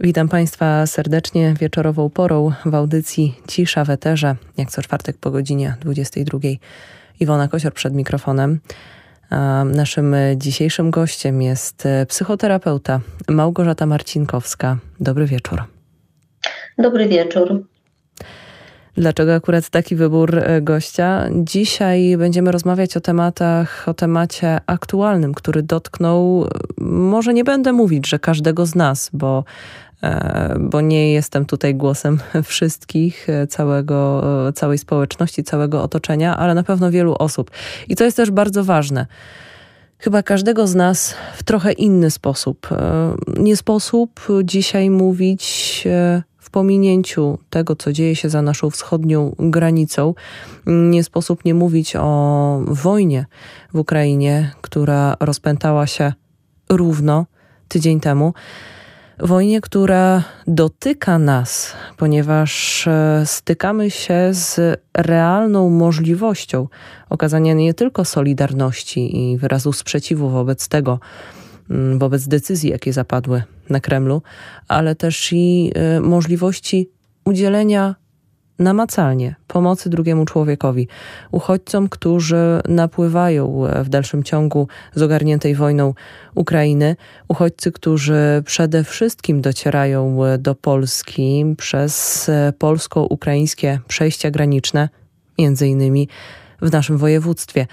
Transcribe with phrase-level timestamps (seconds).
[0.00, 5.74] Witam Państwa serdecznie wieczorową porą w audycji Cisza w Eterze, jak co czwartek po godzinie
[5.80, 6.38] 22.
[7.20, 8.60] Iwona Kosior przed mikrofonem.
[9.64, 14.78] Naszym dzisiejszym gościem jest psychoterapeuta Małgorzata Marcinkowska.
[15.00, 15.64] Dobry wieczór.
[16.78, 17.64] Dobry wieczór.
[18.98, 21.28] Dlaczego akurat taki wybór e, gościa?
[21.32, 26.48] Dzisiaj będziemy rozmawiać o tematach, o temacie aktualnym, który dotknął, e,
[26.84, 29.44] może nie będę mówić, że każdego z nas, bo
[30.60, 34.22] bo nie jestem tutaj głosem wszystkich, całego,
[34.54, 37.50] całej społeczności, całego otoczenia, ale na pewno wielu osób.
[37.88, 39.06] I to jest też bardzo ważne.
[39.98, 42.68] Chyba każdego z nas w trochę inny sposób.
[43.38, 45.84] Nie sposób dzisiaj mówić
[46.38, 50.14] w pominięciu tego, co dzieje się za naszą wschodnią granicą,
[50.66, 53.26] nie sposób nie mówić o wojnie
[53.74, 56.12] w Ukrainie, która rozpętała się
[56.68, 57.26] równo
[57.68, 58.32] tydzień temu.
[59.20, 66.68] Wojnie, która dotyka nas, ponieważ e, stykamy się z realną możliwością
[67.10, 71.00] okazania nie tylko solidarności i wyrazu sprzeciwu wobec tego,
[71.70, 74.22] Mm, wobec decyzji, jakie zapadły na Kremlu,
[74.68, 76.90] ale też i y, możliwości
[77.24, 77.94] udzielenia
[78.58, 80.88] namacalnie pomocy drugiemu człowiekowi,
[81.30, 85.94] uchodźcom, którzy napływają e, w dalszym ciągu z ogarniętej wojną
[86.34, 86.96] Ukrainy,
[87.28, 94.88] uchodźcy, którzy przede wszystkim docierają e, do Polski przez e, polsko-ukraińskie przejścia graniczne,
[95.38, 96.08] między innymi
[96.62, 97.66] w naszym województwie.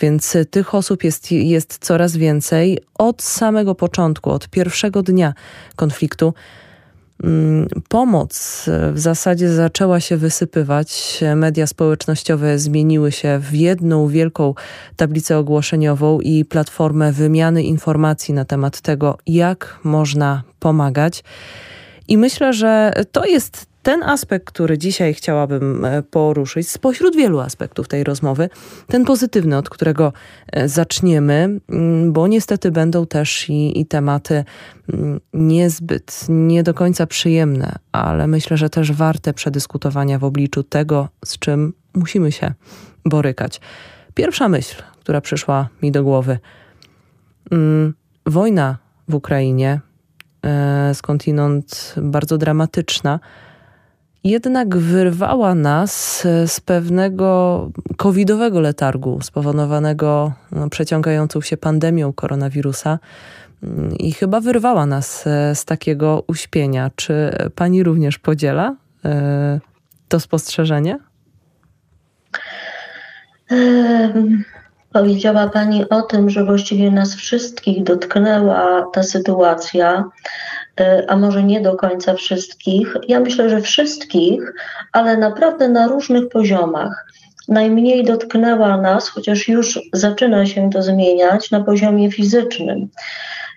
[0.00, 5.34] Więc tych osób jest, jest coraz więcej od samego początku, od pierwszego dnia
[5.76, 6.34] konfliktu.
[7.22, 11.20] Mm, pomoc w zasadzie zaczęła się wysypywać.
[11.36, 14.54] Media społecznościowe zmieniły się w jedną wielką
[14.96, 21.24] tablicę ogłoszeniową i platformę wymiany informacji na temat tego, jak można pomagać.
[22.08, 27.88] I myślę, że to jest ten aspekt, który dzisiaj chciałabym e, poruszyć, spośród wielu aspektów
[27.88, 28.48] tej rozmowy,
[28.86, 30.12] ten pozytywny, od którego
[30.52, 34.44] e, zaczniemy, mm, bo niestety będą też i, i tematy
[34.92, 41.08] mm, niezbyt, nie do końca przyjemne, ale myślę, że też warte przedyskutowania w obliczu tego,
[41.24, 42.52] z czym musimy się
[43.04, 43.60] borykać.
[44.14, 46.38] Pierwsza myśl, która przyszła mi do głowy.
[47.50, 47.94] Mm,
[48.26, 48.78] wojna
[49.08, 49.80] w Ukrainie,
[50.44, 53.20] e, skądinąd bardzo dramatyczna,
[54.24, 62.98] jednak wyrwała nas e, z pewnego covidowego letargu spowodowanego no, przeciągającą się pandemią koronawirusa
[63.62, 66.90] mm, i chyba wyrwała nas e, z takiego uśpienia.
[66.96, 69.60] Czy pani również podziela e,
[70.08, 70.98] to spostrzeżenie?
[74.92, 80.04] Powiedziała Pani o tym, że właściwie nas wszystkich dotknęła ta sytuacja,
[81.08, 82.96] a może nie do końca wszystkich.
[83.08, 84.52] Ja myślę, że wszystkich,
[84.92, 87.06] ale naprawdę na różnych poziomach.
[87.48, 92.88] Najmniej dotknęła nas, chociaż już zaczyna się to zmieniać na poziomie fizycznym.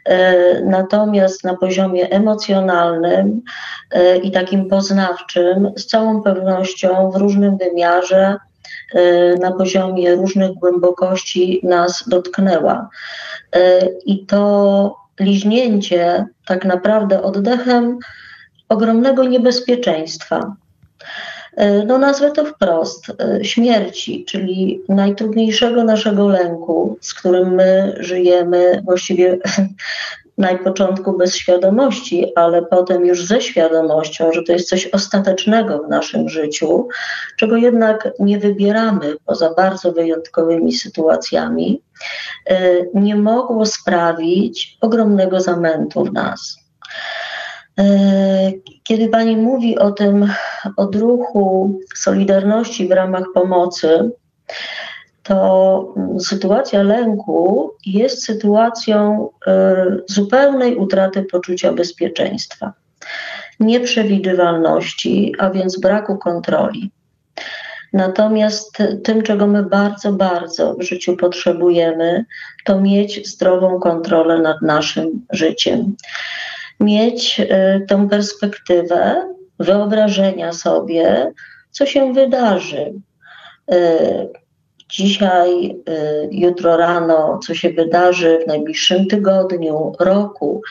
[0.06, 3.42] E, natomiast na poziomie emocjonalnym
[3.92, 8.38] e, i takim poznawczym, z całą pewnością w różnym wymiarze
[8.94, 12.90] E, na poziomie różnych głębokości nas dotknęła.
[13.56, 17.98] E, I to liźnięcie tak naprawdę oddechem
[18.70, 20.56] ogromnego niebezpieczeństwa.
[21.56, 23.06] E, no nazwę to wprost,
[23.42, 29.38] śmierci, czyli najtrudniejszego naszego lęku, z którym my żyjemy właściwie
[30.38, 35.90] na początku bez świadomości, ale potem już ze świadomością, że to jest coś ostatecznego w
[35.90, 36.88] naszym życiu,
[37.38, 41.82] czego jednak nie wybieramy poza bardzo wyjątkowymi sytuacjami,
[42.46, 46.58] e, nie mogło sprawić ogromnego zamętu w nas.
[47.80, 48.52] E,
[48.84, 50.34] kiedy Pani mówi o tym
[50.78, 54.12] odruchu Solidarności w ramach pomocy,
[55.26, 59.52] to sytuacja lęku jest sytuacją y,
[60.08, 62.74] zupełnej utraty poczucia bezpieczeństwa,
[63.60, 66.92] nieprzewidywalności, a więc braku kontroli.
[67.94, 72.26] Natomiast tym, czego my bardzo, bardzo w życiu potrzebujemy,
[72.66, 75.96] to mieć zdrową kontrolę nad naszym życiem.
[76.80, 79.30] Mieć y, tę perspektywę
[79.60, 81.32] wyobrażenia sobie,
[81.72, 82.94] co się wydarzy
[83.74, 84.45] y,
[84.90, 90.62] dzisiaj, y, jutro rano, co się wydarzy w najbliższym tygodniu, roku,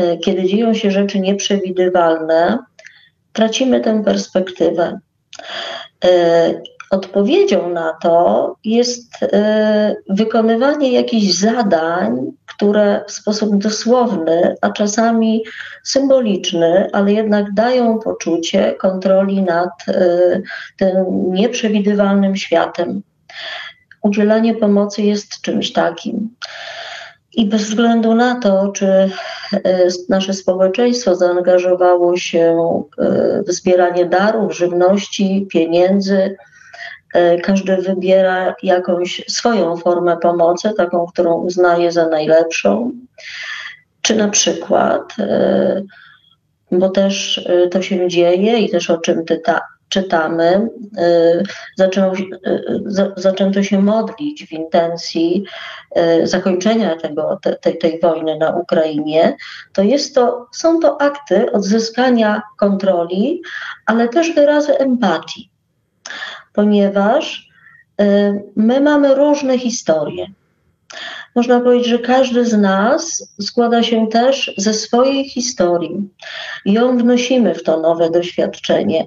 [0.00, 2.58] y, kiedy dzieją się rzeczy nieprzewidywalne,
[3.32, 4.98] tracimy tę perspektywę.
[6.04, 9.12] Y, odpowiedzią na to jest
[10.08, 15.44] wykonywanie jakichś zadań, które w sposób dosłowny, a czasami
[15.84, 19.70] symboliczny, ale jednak dają poczucie kontroli nad
[20.78, 20.92] tym
[21.32, 23.02] nieprzewidywalnym światem.
[24.02, 26.34] Udzielanie pomocy jest czymś takim.
[27.34, 29.10] I bez względu na to, czy e,
[30.08, 32.56] nasze społeczeństwo zaangażowało się
[32.98, 36.36] e, w zbieranie darów, żywności, pieniędzy,
[37.14, 42.92] e, każdy wybiera jakąś swoją formę pomocy, taką, którą uznaje za najlepszą.
[44.02, 45.14] Czy na przykład,
[46.72, 49.60] bo też to się dzieje i też o czym ty ta,
[49.92, 50.68] czytamy,
[50.98, 51.42] y,
[52.46, 55.44] y, zaczęto się modlić w intencji
[55.96, 59.36] y, zakończenia tego, tej, tej wojny na Ukrainie,
[59.72, 63.42] to, jest to są to akty odzyskania kontroli,
[63.86, 65.50] ale też wyrazy empatii,
[66.52, 67.52] ponieważ
[68.56, 70.26] my mamy różne historie.
[71.34, 76.08] Można powiedzieć, że każdy z nas składa się też ze swojej historii.
[76.64, 79.06] Ją wnosimy w to nowe doświadczenie.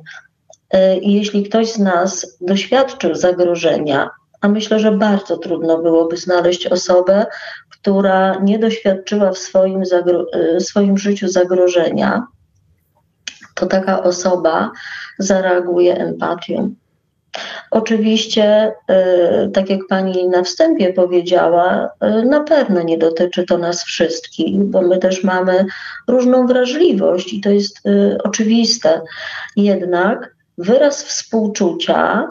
[1.02, 4.10] I jeśli ktoś z nas doświadczył zagrożenia,
[4.42, 7.26] a myślę, że bardzo trudno byłoby znaleźć osobę,
[7.70, 9.84] która nie doświadczyła w swoim,
[10.34, 12.28] e, swoim życiu zagrożenia,
[13.56, 14.72] to taka osoba
[15.20, 16.76] zareaguje empatią.
[17.72, 21.90] Oczywiście, e, tak jak pani na wstępie powiedziała,
[22.26, 25.66] na pewno nie dotyczy to nas wszystkich, bo my też mamy
[26.08, 27.82] różną wrażliwość i to jest
[28.24, 29.02] oczywiste.
[29.56, 32.28] Jednak wyraz współczucia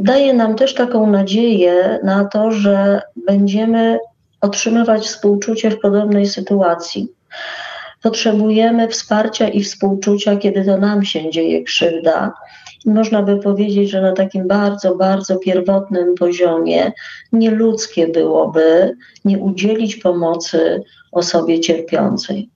[0.00, 3.98] daje nam też taką nadzieję na to, że będziemy
[4.40, 7.08] otrzymywać współczucie w podobnej sytuacji.
[8.02, 12.32] Potrzebujemy wsparcia i współczucia, kiedy to nam się dzieje krzywda.
[12.86, 16.92] I można by powiedzieć, że na takim bardzo, bardzo pierwotnym poziomie
[17.32, 20.82] nieludzkie byłoby nie udzielić pomocy
[21.12, 22.50] osobie cierpiącej.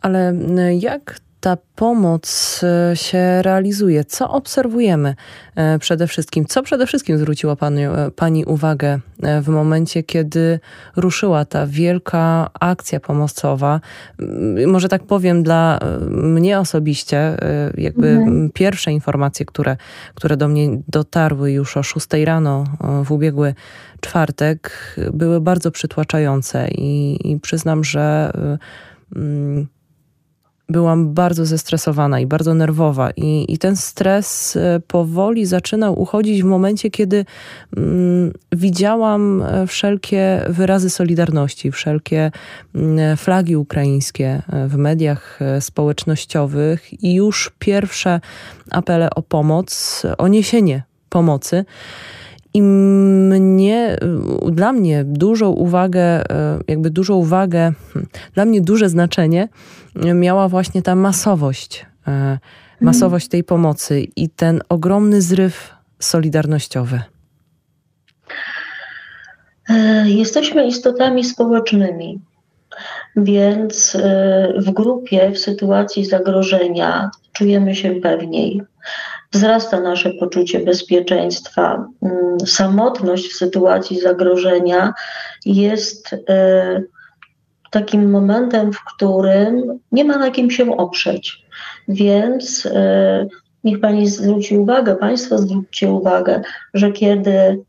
[0.00, 0.34] Ale
[0.78, 4.04] jak ta pomoc e, się realizuje?
[4.04, 5.14] Co obserwujemy
[5.56, 6.46] e, przede wszystkim?
[6.46, 8.98] Co przede wszystkim zwróciła pani, e, pani uwagę
[9.42, 10.60] w momencie, kiedy
[10.96, 13.80] ruszyła ta wielka akcja pomocowa?
[14.66, 15.78] Może tak powiem, dla
[16.10, 17.36] mnie osobiście,
[17.78, 18.50] jakby mhm.
[18.54, 19.76] pierwsze informacje, które,
[20.14, 22.64] które do mnie dotarły już o 6 rano
[23.04, 23.54] w ubiegły
[24.00, 24.70] czwartek,
[25.12, 28.32] były bardzo przytłaczające i, i przyznam, że.
[29.16, 29.66] Mm,
[30.68, 36.46] byłam bardzo zestresowana i bardzo nerwowa, i, i ten stres e, powoli zaczynał uchodzić w
[36.46, 37.24] momencie, kiedy
[37.76, 42.30] mm, widziałam e, wszelkie wyrazy solidarności, wszelkie
[42.74, 48.20] mm, flagi ukraińskie e, w mediach społecznościowych i już pierwsze
[48.70, 51.64] apele o pomoc, o niesienie pomocy.
[52.56, 53.96] I mnie,
[54.52, 56.24] dla mnie dużą uwagę,
[56.68, 59.48] jakby dużą uwagę, hmm, dla mnie duże znaczenie
[60.14, 62.38] miała właśnie ta masowość, e,
[62.80, 67.00] masowość tej pomocy i ten ogromny zryw solidarnościowy.
[69.68, 72.20] E, jesteśmy istotami społecznymi,
[73.16, 78.62] więc e, w grupie, w sytuacji zagrożenia czujemy się pewniej.
[79.36, 81.86] Wzrasta nasze poczucie bezpieczeństwa.
[82.02, 84.92] Mm, samotność w sytuacji zagrożenia
[85.46, 86.14] jest
[87.70, 91.42] takim momentem, w którym nie ma na kim się oprzeć.
[91.88, 93.26] Więc e,
[93.64, 96.42] niech Pani zwróci uwagę, Państwo zwróćcie uwagę,
[96.74, 97.64] że kiedy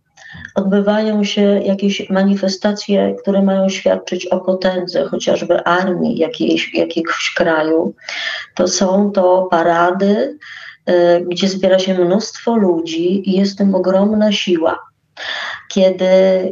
[0.55, 7.93] odbywają się jakieś manifestacje, które mają świadczyć o potędze chociażby armii jakiejś, jakiegoś kraju,
[8.55, 10.37] to są to parady,
[11.27, 14.79] gdzie zbiera się mnóstwo ludzi i jest tym ogromna siła
[15.67, 16.05] kiedy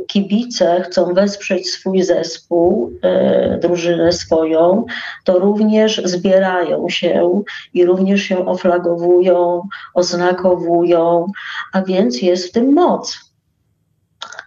[0.08, 4.86] kibice chcą wesprzeć swój zespół, e, drużynę swoją,
[5.24, 7.42] to również zbierają się
[7.74, 9.62] i również się oflagowują,
[9.94, 11.32] oznakowują,
[11.74, 13.20] a więc jest w tym moc.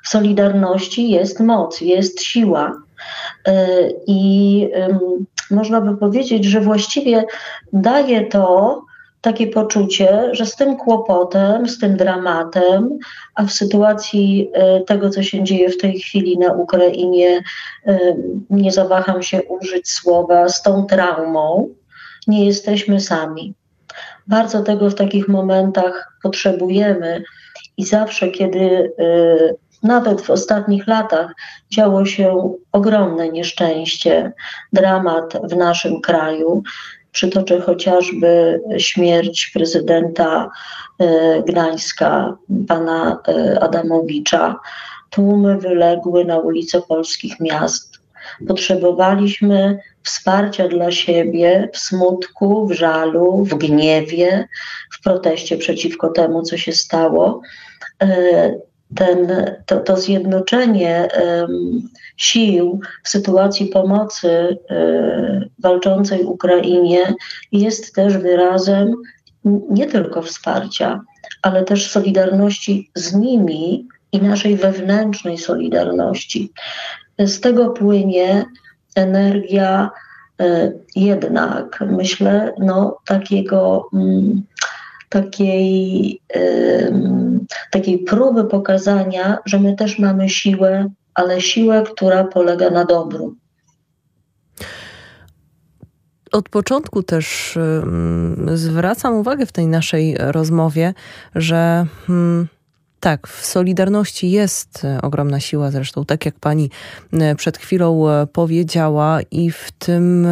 [0.05, 2.73] W Solidarności jest moc, jest siła.
[3.47, 4.71] E, I
[5.51, 7.25] można by powiedzieć, że właściwie
[7.73, 8.83] daje to
[9.21, 12.99] takie poczucie, że z tym kłopotem, z tym dramatem,
[13.35, 17.43] a w sytuacji e, tego, co się dzieje w tej chwili na Ukrainie,
[17.87, 17.99] e,
[18.51, 21.69] nie zawaham się użyć słowa, z tą traumą,
[22.27, 23.55] nie jesteśmy sami.
[24.27, 27.23] Bardzo tego w takich momentach potrzebujemy
[27.77, 31.35] i zawsze, kiedy e, nawet w ostatnich latach
[31.71, 34.33] działo się ogromne nieszczęście,
[34.73, 36.63] dramat w naszym kraju,
[37.19, 40.51] Przytoczę chociażby śmierć prezydenta
[40.99, 42.37] e, Gdańska,
[42.69, 44.57] pana e, Adamowicza.
[45.11, 47.99] Tłumy wyległy na ulice polskich miast.
[48.49, 54.49] Potrzebowaliśmy wsparcia dla siebie w smutku, w żalu, w gniewie,
[54.93, 57.41] w proteście przeciwko temu, co się stało.
[58.91, 61.09] E, ten, to, to zjednoczenie
[62.17, 67.15] sił w sytuacji pomocy um, walczącej Ukrainie
[67.53, 68.95] jest też wyrazem
[69.71, 71.01] nie tylko wsparcia,
[71.43, 76.53] ale też solidarności z nimi i naszej wewnętrznej solidarności.
[77.19, 78.45] Z tego płynie
[78.95, 79.91] energia
[80.41, 84.43] e, jednak, myślę, no, takiego, mm,
[85.09, 86.21] takiej,
[87.71, 93.35] takiej próby pokazania, że my też mamy siłę, ale siłę, która polega na dobru.
[96.33, 97.59] Od początku też
[98.55, 100.95] zwracam uwagę w tej naszej rozmowie,
[101.35, 102.49] że hmm,
[103.01, 106.71] tak, w Solidarności jest e, ogromna siła, zresztą tak jak pani
[107.13, 110.27] e, przed chwilą e, powiedziała, i w tym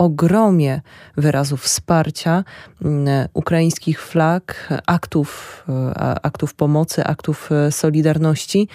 [0.00, 0.80] ogromie
[1.16, 2.44] wyrazów wsparcia
[3.34, 5.64] ukraińskich flag, aktów,
[6.22, 8.68] aktów pomocy, aktów solidarności,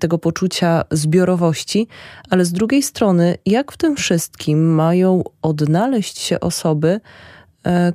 [0.00, 1.88] tego poczucia zbiorowości,
[2.30, 7.00] ale z drugiej strony, jak w tym wszystkim mają odnaleźć się osoby,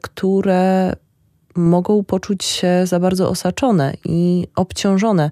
[0.01, 0.93] które
[1.55, 5.31] mogą poczuć się za bardzo osaczone i obciążone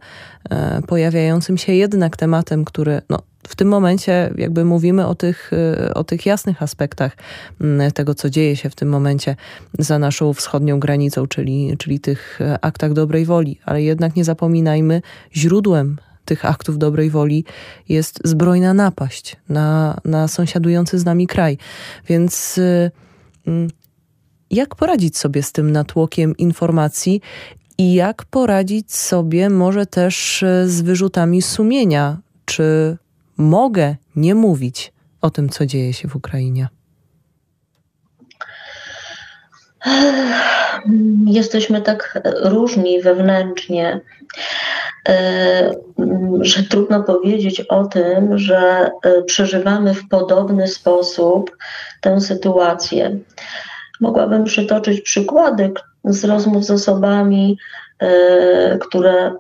[0.50, 5.94] e, pojawiającym się jednak tematem, który no, w tym momencie jakby mówimy o tych, e,
[5.94, 7.18] o tych jasnych aspektach
[7.94, 9.36] tego, co dzieje się w tym momencie
[9.80, 15.02] za naszą wschodnią granicą, czyli, czyli tych e, aktach dobrej woli, ale jednak nie zapominajmy,
[15.36, 17.46] źródłem tych aktów dobrej woli
[17.90, 21.58] jest zbrojna napaść na, na sąsiadujący z nami kraj.
[22.08, 22.60] Więc
[24.52, 27.22] jak poradzić sobie z tym natłokiem informacji
[27.78, 32.18] i jak poradzić sobie może też e, z wyrzutami sumienia?
[32.46, 32.98] Czy
[33.38, 36.68] mogę nie mówić o tym, co dzieje się w Ukrainie?
[41.26, 44.02] Jesteśmy tak różni wewnętrznie,
[45.10, 45.76] e,
[46.42, 51.58] że trudno powiedzieć o tym, że e, przeżywamy w podobny sposób
[52.02, 53.18] tę sytuację.
[54.02, 55.72] Mogłabym przytoczyć przykłady
[56.04, 57.58] z rozmów z osobami,
[58.00, 59.34] e, które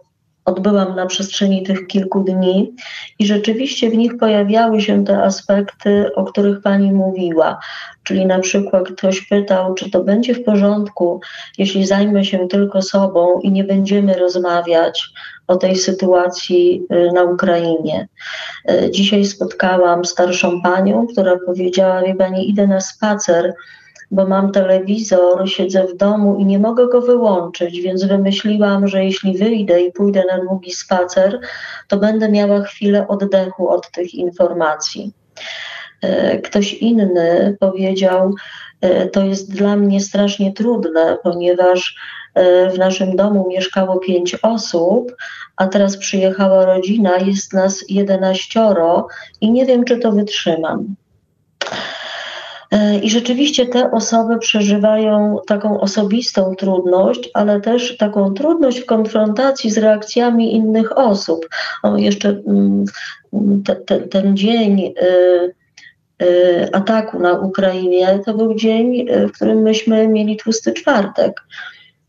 [0.45, 2.73] odbyłam na przestrzeni tych kilku dni
[3.19, 7.59] i rzeczywiście w nich pojawiały się te aspekty, o których Pani mówiła.
[8.03, 11.21] Czyli na przykład ktoś pytał, czy to będzie w porządku,
[11.57, 15.09] jeśli zajmę się tylko sobą i nie będziemy rozmawiać
[15.47, 18.07] o tej sytuacji e, na Ukrainie.
[18.69, 23.53] E, dzisiaj spotkałam starszą panią, która powiedziała: Wie Pani, idę na spacer
[24.11, 29.37] bo mam telewizor, siedzę w domu i nie mogę go wyłączyć, więc wymyśliłam, że jeśli
[29.37, 31.39] wyjdę i pójdę na długi spacer,
[31.87, 35.13] to będę miała chwilę oddechu od tych informacji.
[36.01, 38.33] E, ktoś inny powiedział,
[38.81, 41.95] e, to jest dla mnie strasznie trudne, ponieważ
[42.33, 45.15] e, w naszym domu mieszkało pięć osób,
[45.57, 49.07] a teraz przyjechała rodzina, jest nas jedenaścioro
[49.41, 50.95] i nie wiem, czy to wytrzymam.
[52.75, 59.71] E, I rzeczywiście te osoby przeżywają taką osobistą trudność, ale też taką trudność w konfrontacji
[59.71, 61.49] z reakcjami innych osób.
[61.83, 62.85] O, jeszcze mm,
[63.65, 65.07] te, te, ten dzień e,
[66.25, 71.41] e, ataku na Ukrainie to był dzień, w którym myśmy mieli tłusty czwartek.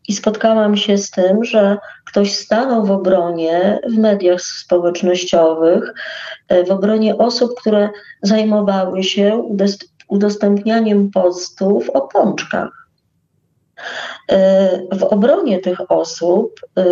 [0.09, 5.95] I spotkałam się z tym, że ktoś stanął w obronie w mediach społecznościowych,
[6.67, 7.89] w obronie osób, które
[8.23, 9.49] zajmowały się
[10.09, 12.89] udostępnianiem postów o pączkach.
[14.29, 16.85] E, w obronie tych osób, e,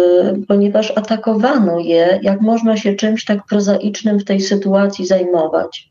[0.49, 5.91] ponieważ atakowano je, jak można się czymś tak prozaicznym w tej sytuacji zajmować.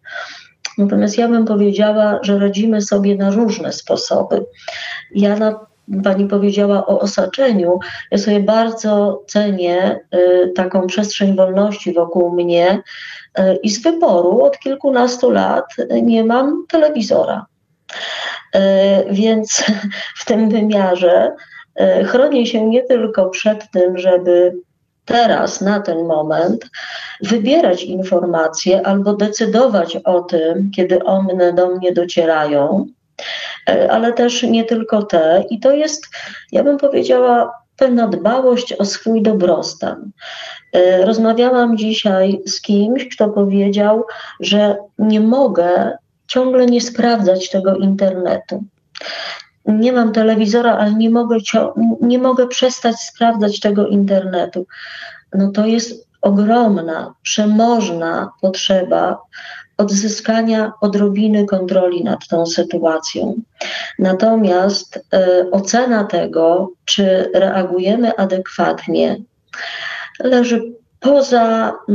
[0.77, 4.45] Natomiast ja bym powiedziała, że radzimy sobie na różne sposoby.
[5.15, 5.59] Ja na
[6.03, 7.79] Pani powiedziała o osaczeniu.
[8.11, 12.81] Ja sobie bardzo cenię y, taką przestrzeń wolności wokół mnie y,
[13.63, 15.65] i z wyboru od kilkunastu lat
[16.01, 17.45] nie mam telewizora.
[18.55, 18.59] Y,
[19.09, 19.63] więc
[20.19, 21.31] w tym wymiarze
[22.05, 24.55] chronię się nie tylko przed tym, żeby
[25.05, 26.69] teraz, na ten moment,
[27.21, 32.85] wybierać informacje albo decydować o tym, kiedy one do mnie docierają,
[33.69, 35.43] E, ale też nie tylko te.
[35.49, 36.07] I to jest,
[36.51, 37.51] ja bym powiedziała,
[37.83, 40.11] pewna dbałość o swój dobrostan.
[40.73, 44.03] E, rozmawiałam dzisiaj z kimś, kto powiedział,
[44.39, 45.97] że nie mogę
[46.27, 48.63] ciągle nie sprawdzać tego internetu.
[49.65, 51.37] Nie mam telewizora, ale nie mogę,
[52.01, 54.65] nie mogę przestać sprawdzać tego internetu.
[55.33, 59.17] No to jest ogromna, przemożna potrzeba
[59.77, 63.41] odzyskania odrobiny kontroli nad tą sytuacją.
[63.99, 69.17] Natomiast y, ocena tego, czy reagujemy adekwatnie,
[70.19, 71.93] leży poza, y,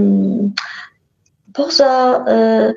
[1.52, 2.74] poza y,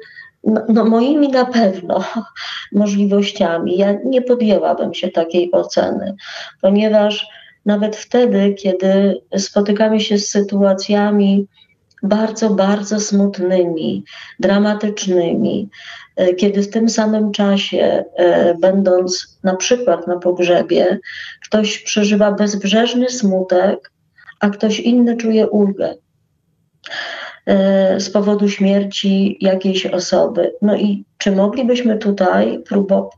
[0.69, 2.03] no, moimi na pewno
[2.71, 3.77] możliwościami.
[3.77, 6.15] Ja nie podjęłabym się takiej oceny,
[6.61, 7.27] ponieważ
[7.65, 11.47] nawet wtedy, kiedy spotykamy się z sytuacjami
[12.03, 14.03] bardzo, bardzo smutnymi,
[14.39, 15.69] dramatycznymi,
[16.15, 20.99] e, kiedy w tym samym czasie, e, będąc na przykład na pogrzebie,
[21.45, 23.91] ktoś przeżywa bezbrzeżny smutek,
[24.39, 25.95] a ktoś inny czuje ulgę
[27.45, 30.53] e, z powodu śmierci jakiejś osoby.
[30.61, 33.13] No i czy moglibyśmy tutaj próbować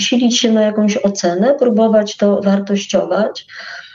[0.00, 3.46] silić się na jakąś ocenę, próbować to wartościować?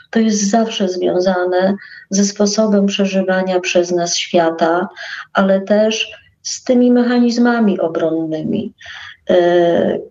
[0.10, 1.76] To jest zawsze związane
[2.10, 4.88] ze sposobem przeżywania przez nas świata,
[5.34, 6.12] ale też
[6.44, 8.74] z tymi mechanizmami obronnymi,
[9.30, 9.36] yy,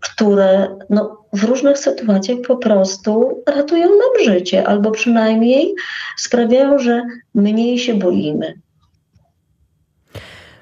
[0.01, 5.75] które no, w różnych sytuacjach po prostu ratują nam życie, albo przynajmniej
[6.17, 7.03] sprawiają, że
[7.35, 8.55] mniej się boimy.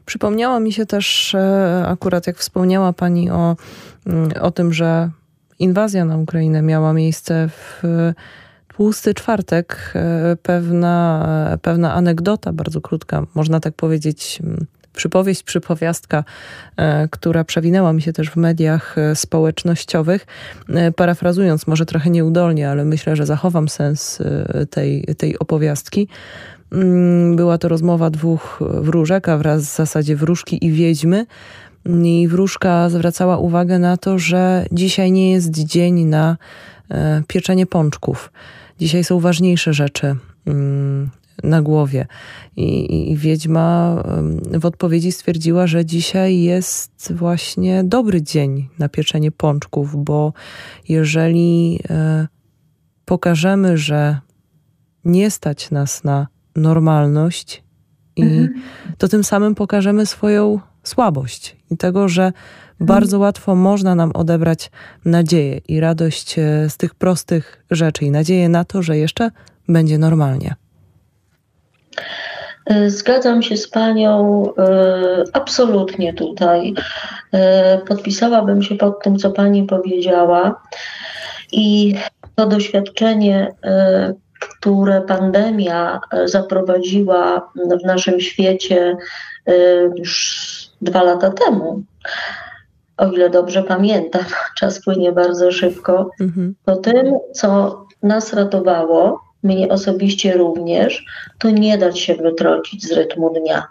[0.07, 3.57] Przypomniała mi się też, e, akurat jak wspomniała Pani o,
[4.07, 5.11] mm, o tym, że
[5.59, 7.83] inwazja na Ukrainę miała miejsce w
[8.77, 14.39] tłusty czwartek, e, pewna, e, pewna anegdota, bardzo krótka, można tak powiedzieć,
[14.93, 16.25] przypowieść, przypowiastka,
[17.11, 20.27] która przewinęła mi się też w mediach społecznościowych.
[20.97, 24.23] Parafrazując, może trochę nieudolnie, ale myślę, że zachowam sens
[24.71, 26.09] tej, tej opowiastki.
[26.73, 31.27] Mm, była to rozmowa dwóch wróżek, a wraz w zasadzie wróżki i wiedźmy.
[32.05, 36.37] I wróżka zwracała uwagę na to, że dzisiaj nie jest dzień na
[36.91, 38.33] e, pieczenie pączków.
[38.79, 40.17] Dzisiaj są ważniejsze rzeczy
[40.47, 41.11] mm,
[41.43, 42.07] na głowie.
[42.57, 44.03] I, I, wiedźma
[44.61, 50.33] w odpowiedzi stwierdziła, że dzisiaj jest właśnie dobry dzień na pieczenie pączków, bo
[50.89, 52.27] jeżeli e,
[53.05, 54.19] pokażemy, że
[55.05, 57.65] nie stać nas na normalność
[58.17, 58.55] i mhm.
[58.99, 62.33] to tym samym pokażemy swoją słabość i tego, że
[62.81, 64.71] bardzo łatwo można nam odebrać
[65.05, 69.31] nadzieję i radość e, z tych prostych rzeczy i nadzieję na to, że jeszcze
[69.69, 70.55] będzie normalnie.
[72.67, 76.75] E, zgadzam się z Panią e, absolutnie tutaj.
[77.89, 80.63] Podpisałabym się pod tym, co Pani powiedziała.
[81.53, 81.95] I
[82.35, 83.55] to doświadczenie
[84.41, 87.51] które pandemia zaprowadziła
[87.83, 88.97] w naszym świecie
[89.97, 90.47] już
[90.81, 91.83] dwa lata temu,
[92.97, 94.25] o ile dobrze pamiętam,
[94.59, 96.55] czas płynie bardzo szybko, mhm.
[96.65, 101.05] to tym, co nas ratowało, mnie osobiście również,
[101.39, 103.67] to nie dać się wytrącić z rytmu dnia.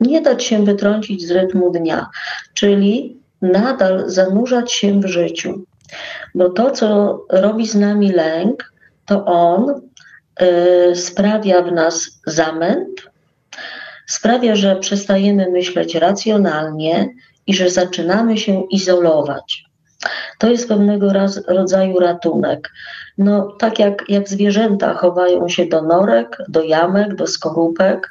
[0.00, 2.06] Nie dać się wytrącić z rytmu dnia,
[2.54, 5.64] czyli nadal zanurzać się w życiu.
[6.34, 8.72] Bo to, co robi z nami lęk,
[9.06, 9.80] to on
[10.90, 13.02] y, sprawia w nas zamęt,
[14.06, 17.08] sprawia, że przestajemy myśleć racjonalnie
[17.46, 19.64] i że zaczynamy się izolować.
[20.38, 21.12] To jest pewnego
[21.48, 22.72] rodzaju ratunek.
[23.18, 28.10] No, tak jak, jak zwierzęta chowają się do norek, do jamek, do skorupek,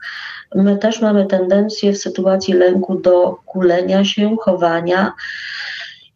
[0.56, 5.14] my też mamy tendencję w sytuacji lęku do kulenia się, chowania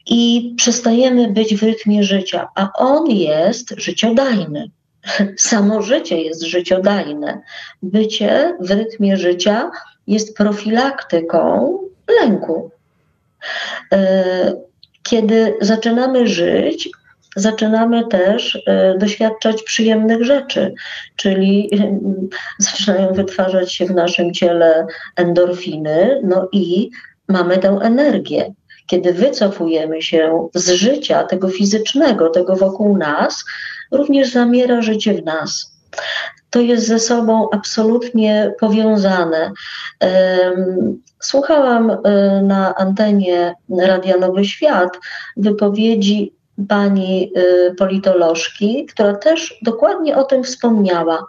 [0.06, 4.72] i przestajemy być w rytmie życia, a on jest życiodajny.
[5.38, 7.42] Samo życie jest życiodajne.
[7.84, 9.72] Bycie w rytmie życia
[10.08, 11.78] jest profilaktyką
[12.22, 12.72] lęku.
[13.94, 14.54] E,
[15.04, 16.90] kiedy zaczynamy żyć,
[17.36, 20.74] zaczynamy też e, doświadczać przyjemnych rzeczy,
[21.16, 21.70] czyli
[22.60, 26.90] zaczynają wytwarzać się w naszym ciele endorfiny, no i
[27.28, 28.54] mamy tę energię
[28.88, 33.46] kiedy wycofujemy się z życia, tego fizycznego, tego wokół nas,
[33.92, 35.78] również zamiera życie w nas.
[36.50, 39.52] To jest ze sobą absolutnie powiązane.
[41.20, 41.98] Słuchałam e,
[42.42, 45.00] na antenie Radia Nowy Świat
[45.38, 46.34] wypowiedzi
[46.70, 51.28] pani e, politolożki, która też dokładnie o tym wspomniała,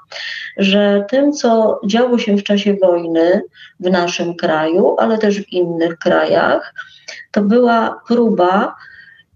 [0.56, 3.42] że tym, co działo się w czasie wojny
[3.80, 6.74] w naszym kraju, ale też w innych krajach,
[7.30, 8.74] to była próba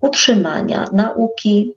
[0.01, 1.75] utrzymania nauki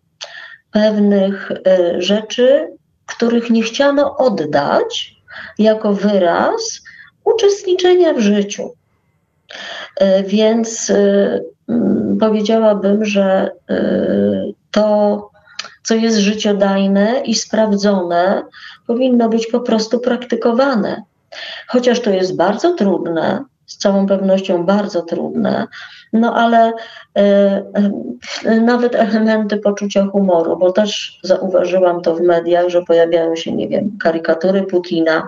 [0.71, 2.67] pewnych e, rzeczy,
[3.05, 5.15] których nie chciano oddać
[5.59, 6.81] jako wyraz
[7.23, 8.73] uczestniczenia w życiu.
[10.27, 10.91] Więc
[11.69, 13.51] mm, powiedziałabym, że
[14.71, 15.29] to,
[15.83, 18.43] co jest życiodajne i sprawdzone,
[18.87, 21.03] powinno być po prostu praktykowane.
[21.67, 25.67] Chociaż to jest bardzo trudne, z całą pewnością bardzo trudne,
[26.15, 26.73] no ale
[27.17, 27.21] e,
[28.45, 33.67] e, nawet elementy poczucia humoru, bo też zauważyłam to w mediach, że pojawiają się, nie
[33.67, 35.27] wiem, karykatury Putina,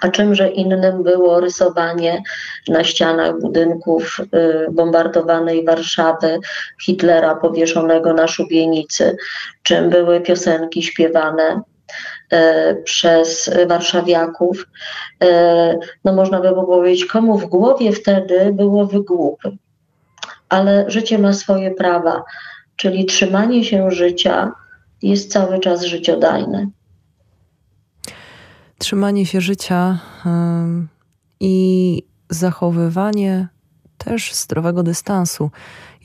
[0.00, 2.22] a czymże innym było rysowanie
[2.68, 6.38] na ścianach budynków y, bombardowanej Warszawy
[6.82, 9.16] Hitlera powieszonego na szubienicy,
[9.62, 11.62] czym były piosenki śpiewane
[12.84, 14.66] przez warszawiaków.
[15.22, 19.56] E, no można by było powiedzieć, komu w głowie wtedy było wygłupy.
[20.48, 22.22] Ale życie ma swoje prawa,
[22.76, 24.52] czyli trzymanie się życia
[25.02, 26.66] jest cały czas życiodajne.
[28.78, 29.98] Trzymanie się życia
[31.40, 33.48] i zachowywanie
[33.98, 35.50] też zdrowego dystansu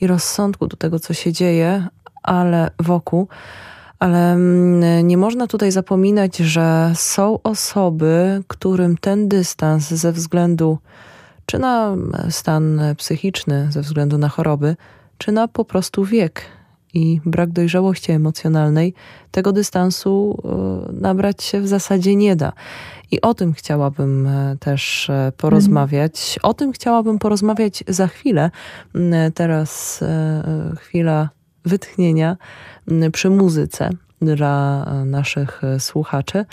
[0.00, 1.88] i rozsądku do tego, co się dzieje,
[2.22, 3.28] ale wokół
[3.98, 10.78] ale mm, nie można tutaj zapominać, że są osoby, którym ten dystans ze względu
[11.46, 11.96] czy na
[12.30, 14.76] stan psychiczny, ze względu na choroby,
[15.18, 16.42] czy na po prostu wiek
[16.94, 18.94] i brak dojrzałości emocjonalnej,
[19.30, 20.42] tego dystansu
[20.88, 22.52] e, nabrać się w zasadzie nie da.
[23.10, 26.34] I o tym chciałabym e, też e, porozmawiać.
[26.36, 26.50] Mhm.
[26.50, 28.50] O tym chciałabym porozmawiać za chwilę.
[28.94, 30.04] Mm, teraz
[30.76, 31.28] chwila
[31.68, 32.36] wytchnienia
[33.12, 33.90] przy muzyce
[34.22, 36.44] dla naszych słuchaczy.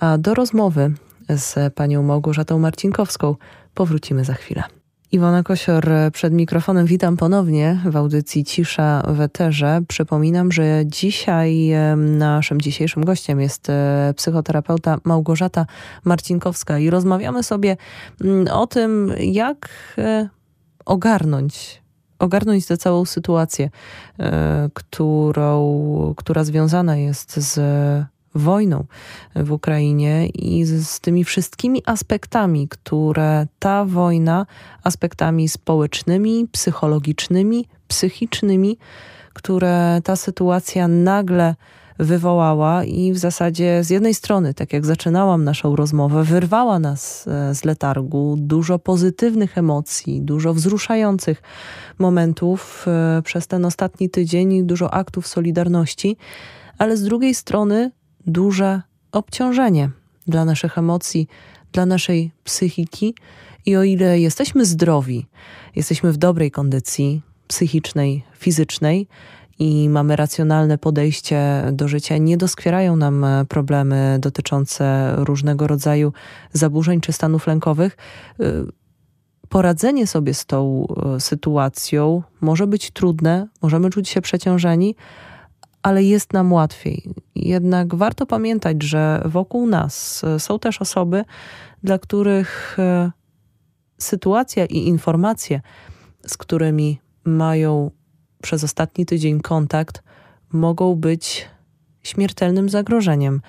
[0.00, 0.92] A do rozmowy
[1.28, 3.36] z panią Małgorzatą Marcinkowską
[3.74, 4.62] powrócimy za chwilę.
[5.12, 6.86] Iwona Kosior przed mikrofonem.
[6.86, 9.80] Witam ponownie w audycji Cisza w Eterze.
[9.88, 15.66] Przypominam, że dzisiaj naszym dzisiejszym gościem jest e, psychoterapeuta Małgorzata
[16.04, 17.76] Marcinkowska i rozmawiamy sobie
[18.20, 20.28] mm, o tym, jak e,
[20.84, 21.82] ogarnąć
[22.18, 23.70] ogarnąć tę całą sytuację,
[24.18, 27.60] e, którą, która związana jest z
[28.34, 28.84] wojną
[29.36, 34.46] w Ukrainie i z, z, tymi wszystkimi aspektami, które ta wojna,
[34.84, 38.78] aspektami społecznymi, psychologicznymi, psychicznymi,
[39.32, 41.54] które ta sytuacja nagle
[41.98, 47.54] wywołała i w zasadzie z jednej strony, tak jak zaczynałam naszą rozmowę, wyrwała nas e,
[47.54, 51.42] z letargu dużo pozytywnych emocji, dużo wzruszających
[51.98, 56.16] momentów e, przez ten ostatni tydzień, dużo aktów solidarności,
[56.78, 57.90] ale z drugiej strony
[58.26, 58.82] duże
[59.12, 59.90] obciążenie
[60.26, 61.28] dla naszych emocji,
[61.72, 63.14] dla naszej psychiki.
[63.66, 65.26] I o ile jesteśmy zdrowi,
[65.76, 69.08] jesteśmy w dobrej kondycji psychicznej, fizycznej,
[69.58, 76.12] i mamy racjonalne podejście do życia, nie doskwierają nam e, problemy dotyczące różnego rodzaju
[76.52, 77.96] zaburzeń czy stanów lękowych.
[78.40, 78.44] E,
[79.48, 84.94] poradzenie sobie z tą e, sytuacją może być trudne, możemy czuć się przeciążeni,
[85.82, 87.02] ale jest nam łatwiej.
[87.34, 91.24] Jednak warto pamiętać, że wokół nas są też osoby,
[91.82, 92.76] dla których
[93.98, 95.60] sytuacja i informacje,
[96.26, 97.90] z którymi mają
[98.42, 100.02] przez ostatni tydzień kontakt
[100.52, 101.48] mogą być
[102.02, 103.40] śmiertelnym zagrożeniem.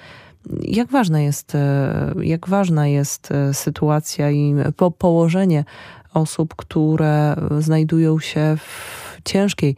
[0.61, 5.65] Jak ważna jest, e, jak ważna jest e, sytuacja i po położenie
[6.13, 9.75] osób, które znajdują się w ciężkiej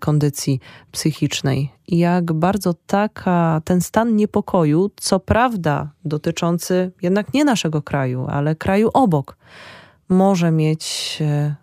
[0.00, 1.70] kondycji psychicznej.
[1.88, 8.90] Jak bardzo taka, ten stan niepokoju, co prawda dotyczący jednak nie naszego kraju, ale kraju
[8.94, 9.36] obok,
[10.08, 11.54] może mieć e,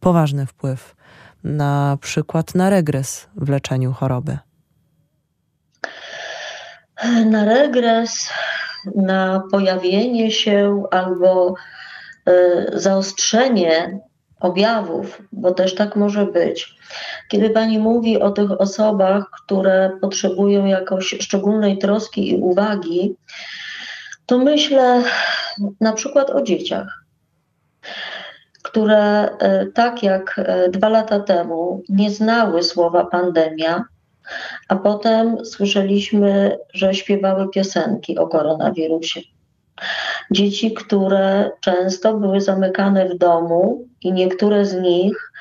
[0.00, 0.96] poważny wpływ
[1.44, 4.38] na przykład na regres w leczeniu choroby?
[7.26, 8.30] Na regres,
[8.96, 11.54] na pojawienie się albo
[12.28, 12.32] y,
[12.80, 14.00] zaostrzenie
[14.40, 16.74] objawów, bo też tak może być.
[17.28, 23.16] Kiedy Pani mówi o tych osobach, które potrzebują jakoś szczególnej troski i uwagi,
[24.26, 25.02] to myślę
[25.80, 26.99] na przykład o dzieciach
[28.70, 33.84] które e, tak jak e, dwa lata temu nie znały słowa pandemia,
[34.68, 39.20] a potem słyszeliśmy, że śpiewały piosenki o koronawirusie.
[40.30, 45.32] Dzieci, które często były zamykane w domu i niektóre z nich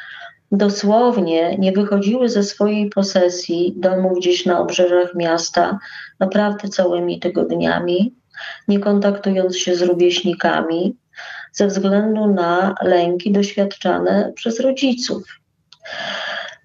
[0.51, 5.79] dosłownie nie wychodziły ze swojej posesji domu gdzieś na obrzeżach miasta
[6.19, 8.15] naprawdę całymi tygodniami,
[8.67, 10.95] nie kontaktując się z rówieśnikami,
[11.53, 15.23] ze względu na lęki doświadczane przez rodziców,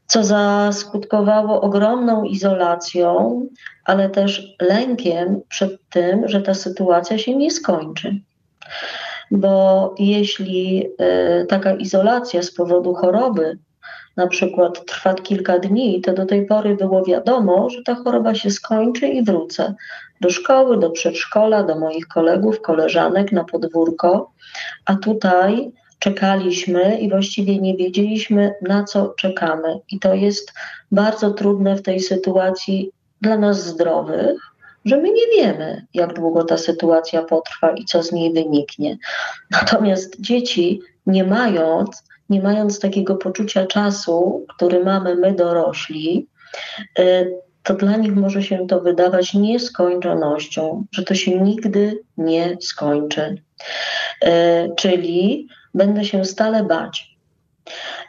[0.07, 3.41] co zaskutkowało ogromną izolacją,
[3.85, 8.21] ale też lękiem przed tym, że ta sytuacja się nie skończy.
[9.31, 10.89] bo jeśli
[11.49, 13.59] taka izolacja z powodu choroby
[14.17, 18.51] na przykład trwa kilka dni, to do tej pory było wiadomo, że ta choroba się
[18.51, 19.75] skończy i wrócę
[20.21, 24.31] do szkoły, do przedszkola, do moich kolegów, koleżanek na podwórko,
[24.85, 29.81] a tutaj czekaliśmy i właściwie nie wiedzieliśmy, na co czekamy.
[29.91, 30.53] I to jest
[30.93, 34.37] bardzo trudne w tej sytuacji dla nas zdrowych,
[34.85, 38.99] że my nie wiemy, jak długo ta sytuacja potrwa i co z niej wyniknie.
[39.51, 46.29] Natomiast dzieci, nie mając, nie mając takiego poczucia czasu, który mamy my dorośli,
[46.99, 53.43] y, to dla nich może się to wydawać nieskończonością, że to się nigdy nie skończy.
[54.25, 54.29] Y,
[54.77, 57.17] czyli będę się stale bać.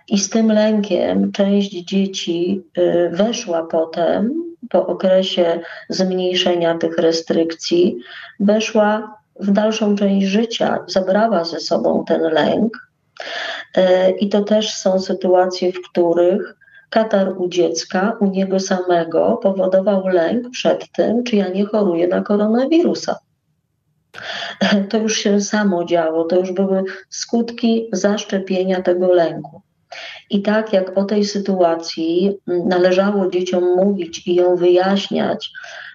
[0.07, 7.97] I z tym lękiem część dzieci y, weszła potem, po okresie zmniejszenia tych restrykcji,
[8.39, 12.89] weszła w dalszą część życia, zabrała ze sobą ten lęk.
[13.77, 13.81] Y,
[14.19, 16.55] I to też są sytuacje, w których
[16.95, 22.21] katar u dziecka, u niego samego powodował lęk przed tym, czy ja nie choruję na
[22.21, 23.15] koronawirusa.
[24.89, 29.61] to już się samo działo, to już były skutki zaszczepienia tego lęku.
[30.29, 35.51] I tak jak o tej sytuacji należało dzieciom mówić i ją wyjaśniać,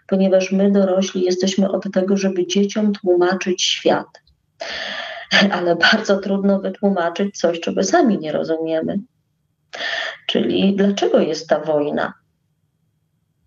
[0.06, 4.08] ponieważ my dorośli jesteśmy od tego, żeby dzieciom tłumaczyć świat.
[5.56, 8.98] Ale bardzo trudno wytłumaczyć coś, czego sami nie rozumiemy.
[10.30, 12.12] Czyli dlaczego jest ta wojna?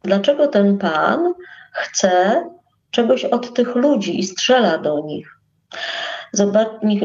[0.04, 1.34] Dlaczego ten pan
[1.72, 2.44] chce
[2.92, 5.38] czegoś od tych ludzi i strzela do nich.
[6.32, 7.04] Zobacz, niech,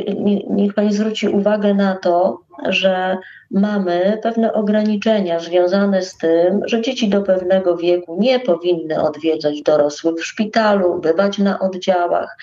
[0.50, 3.18] niech Pani zwróci uwagę na to, że
[3.50, 10.14] mamy pewne ograniczenia związane z tym, że dzieci do pewnego wieku nie powinny odwiedzać dorosłych
[10.16, 12.36] w szpitalu, bywać na oddziałach,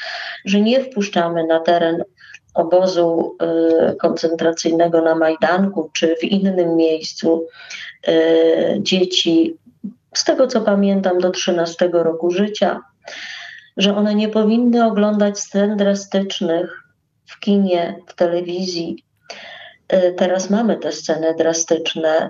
[0.46, 2.04] że nie wpuszczamy na teren
[2.56, 3.36] obozu
[3.92, 7.48] y, koncentracyjnego na Majdanku czy w innym miejscu
[8.08, 8.12] y,
[8.80, 9.58] dzieci,
[10.14, 12.82] z tego co pamiętam, do 13 roku życia
[13.78, 16.84] że one nie powinny oglądać scen drastycznych
[17.26, 19.04] w kinie, w telewizji.
[19.88, 22.30] E, teraz mamy te sceny drastyczne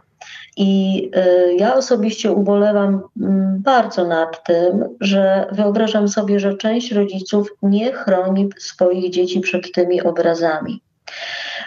[0.57, 7.47] i e, ja osobiście ubolewam mm, bardzo nad tym, że wyobrażam sobie, że część rodziców
[7.61, 10.81] nie chroni swoich dzieci przed tymi obrazami.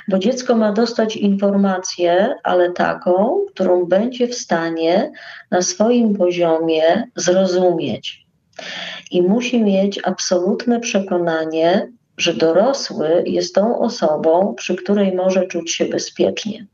[0.09, 5.13] Bo dziecko ma dostać informację, ale taką, którą będzie w stanie
[5.51, 8.27] na swoim poziomie zrozumieć
[9.11, 15.85] i musi mieć absolutne przekonanie, że dorosły jest tą osobą, przy której może czuć się
[15.85, 16.67] bezpiecznie.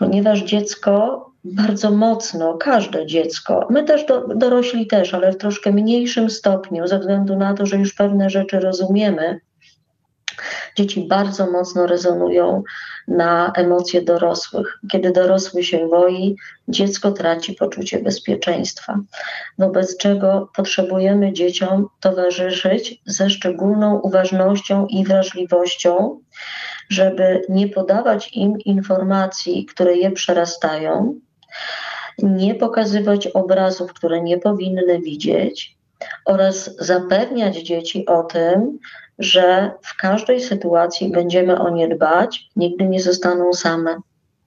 [0.00, 6.30] Ponieważ dziecko bardzo mocno, każde dziecko, my też do, dorośli też, ale w troszkę mniejszym
[6.30, 9.40] stopniu, ze względu na to, że już pewne rzeczy rozumiemy,
[10.76, 12.62] dzieci bardzo mocno rezonują
[13.08, 14.78] na emocje dorosłych.
[14.92, 16.36] Kiedy dorosły się boi,
[16.68, 18.98] dziecko traci poczucie bezpieczeństwa,
[19.58, 26.20] wobec czego potrzebujemy dzieciom towarzyszyć ze szczególną uważnością i wrażliwością,
[26.90, 31.14] żeby nie podawać im informacji, które je przerastają,
[32.18, 35.76] nie pokazywać obrazów, które nie powinny widzieć,
[36.24, 38.78] oraz zapewniać dzieci o tym,
[39.18, 43.96] że w każdej sytuacji będziemy o nie dbać, nigdy nie zostaną same.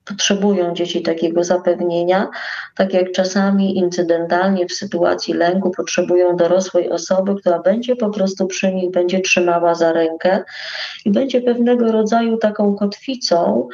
[0.04, 2.28] Potrzebują dzieci takiego zapewnienia,
[2.76, 8.74] tak jak czasami incydentalnie w sytuacji lęku potrzebują dorosłej osoby, która będzie po prostu przy
[8.74, 10.44] nich, będzie trzymała za rękę
[11.04, 13.68] i będzie pewnego rodzaju taką kotwicą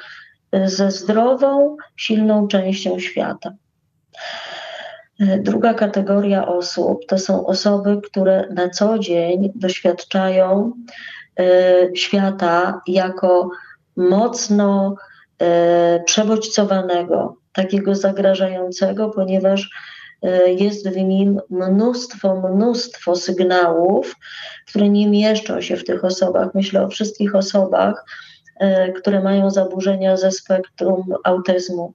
[0.55, 3.51] y, ze zdrową, silną częścią świata.
[5.39, 10.73] Druga kategoria osób to są osoby, które na co dzień doświadczają
[11.41, 11.45] e,
[11.95, 13.51] świata jako
[13.97, 14.95] mocno
[16.05, 19.71] przebodźcowanego, takiego zagrażającego, ponieważ
[20.23, 24.17] e, jest w nim mnóstwo, mnóstwo sygnałów,
[24.69, 26.49] które nie mieszczą się w tych osobach.
[26.55, 28.05] Myślę o wszystkich osobach,
[28.97, 31.95] które mają zaburzenia ze spektrum autyzmu.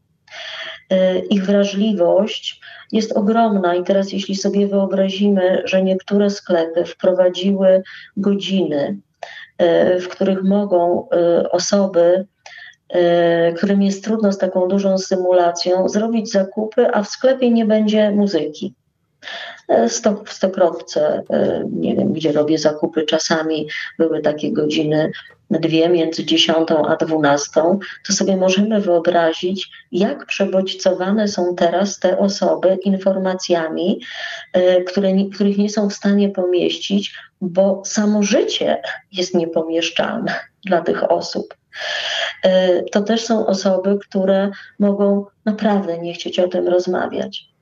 [1.30, 3.76] Ich wrażliwość jest ogromna.
[3.76, 7.84] I teraz, jeśli sobie wyobrazimy, że niektóre sklepy wprowadziły
[8.18, 8.98] godziny,
[9.58, 12.35] e, w których mogą e, osoby, e,
[13.58, 18.74] którym jest trudno z taką dużą symulacją, zrobić zakupy, a w sklepie nie będzie muzyki.
[19.68, 19.90] E,
[20.26, 23.68] w Stokrowce, e, nie wiem gdzie robię zakupy, czasami
[23.98, 25.12] były takie godziny
[25.50, 32.78] dwie między dziesiątą a dwunastą, to sobie możemy wyobrazić, jak przebodźcowane są teraz te osoby
[32.84, 34.02] informacjami,
[34.54, 41.12] e, które, których nie są w stanie pomieścić, bo samo życie jest niepomieszczalne dla tych
[41.12, 41.56] osób.
[42.92, 47.56] To też są osoby, które mogą naprawdę nie chcieć o tym rozmawiać.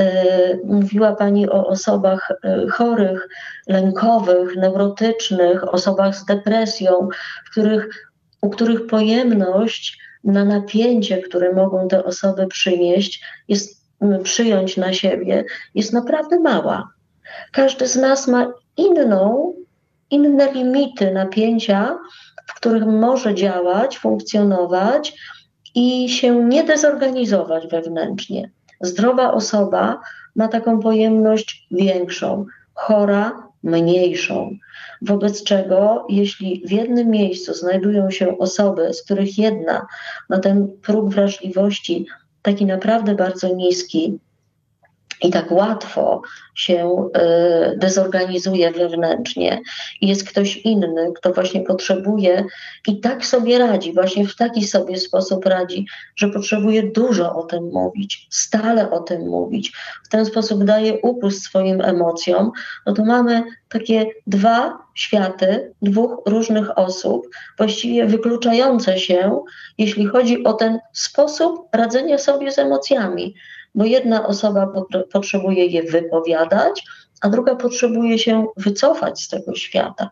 [0.00, 3.28] E, mówiła Pani o osobach e, chorych,
[3.68, 7.08] lękowych, neurotycznych, osobach z depresją,
[7.50, 13.84] których, u których pojemność na napięcie, które mogą te osoby przynieść, jest,
[14.22, 16.88] przyjąć na siebie, jest naprawdę mała.
[17.52, 19.54] Każdy z nas ma inną,
[20.10, 21.98] inne limity napięcia,
[22.54, 25.12] w których może działać, funkcjonować
[25.74, 28.50] i się nie dezorganizować wewnętrznie.
[28.80, 30.00] Zdrowa osoba
[30.36, 34.56] ma taką pojemność większą, chora mniejszą.
[35.02, 39.86] Wobec czego, jeśli w jednym miejscu znajdują się osoby, z których jedna
[40.28, 42.06] ma ten próg wrażliwości
[42.42, 44.18] taki naprawdę bardzo niski,
[45.22, 46.22] i tak łatwo
[46.54, 47.08] się
[47.72, 49.60] y, dezorganizuje wewnętrznie.
[50.00, 52.44] Jest ktoś inny, kto właśnie potrzebuje
[52.88, 57.64] i tak sobie radzi, właśnie w taki sobie sposób radzi, że potrzebuje dużo o tym
[57.72, 59.72] mówić, stale o tym mówić,
[60.04, 62.50] w ten sposób daje upust swoim emocjom,
[62.86, 69.40] no to mamy takie dwa światy, dwóch różnych osób, właściwie wykluczające się,
[69.78, 73.34] jeśli chodzi o ten sposób radzenia sobie z emocjami
[73.74, 74.72] bo jedna osoba
[75.12, 76.82] potrzebuje je wypowiadać,
[77.20, 80.10] a druga potrzebuje się wycofać z tego świata.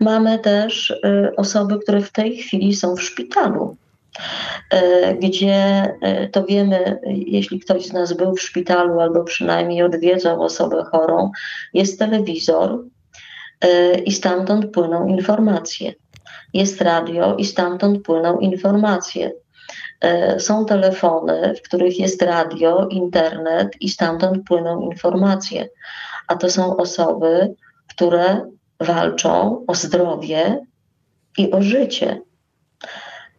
[0.00, 3.76] Mamy też y, osoby, które w tej chwili są w szpitalu,
[4.74, 5.84] y, gdzie
[6.24, 11.30] y, to wiemy, jeśli ktoś z nas był w szpitalu albo przynajmniej odwiedzał osobę chorą,
[11.74, 12.84] jest telewizor
[14.04, 15.92] i stamtąd płyną informacje.
[16.54, 19.32] Jest radio i stamtąd płyną informacje.
[20.00, 25.68] E, są telefony, w których jest radio, internet i stamtąd płyną informacje.
[26.28, 27.54] A to są osoby,
[27.88, 30.66] które walczą o zdrowie
[31.38, 32.20] i o życie.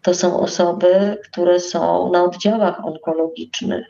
[0.01, 3.85] To są osoby, które są na oddziałach onkologicznych,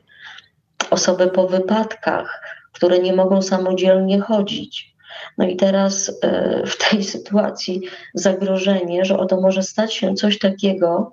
[0.89, 4.96] osoby po wypadkach, które nie mogą samodzielnie chodzić.
[5.37, 7.81] No i teraz e, w tej sytuacji
[8.13, 11.11] zagrożenie, że oto może stać się coś takiego,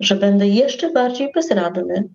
[0.00, 2.08] że będę jeszcze bardziej bezradny,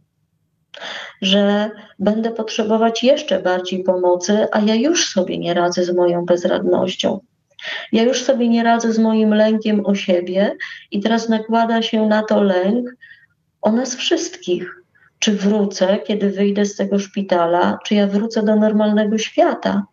[1.22, 7.20] że będę potrzebować jeszcze bardziej pomocy, a ja już sobie nie radzę z moją bezradnością.
[7.92, 10.56] Ja już sobie nie radzę z moim lękiem o siebie
[10.92, 12.90] i teraz nakłada się na to lęk
[13.62, 14.82] o nas wszystkich.
[15.20, 19.84] Czy wrócę, kiedy wyjdę z tego szpitala, czy ja wrócę do normalnego świata?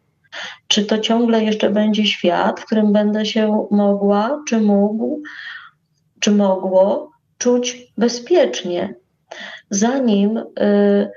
[0.69, 5.23] Czy to ciągle jeszcze będzie świat, w którym będę się mogła, czy mógł,
[6.21, 8.95] czy mogło czuć bezpiecznie?
[9.71, 11.11] Zanim y,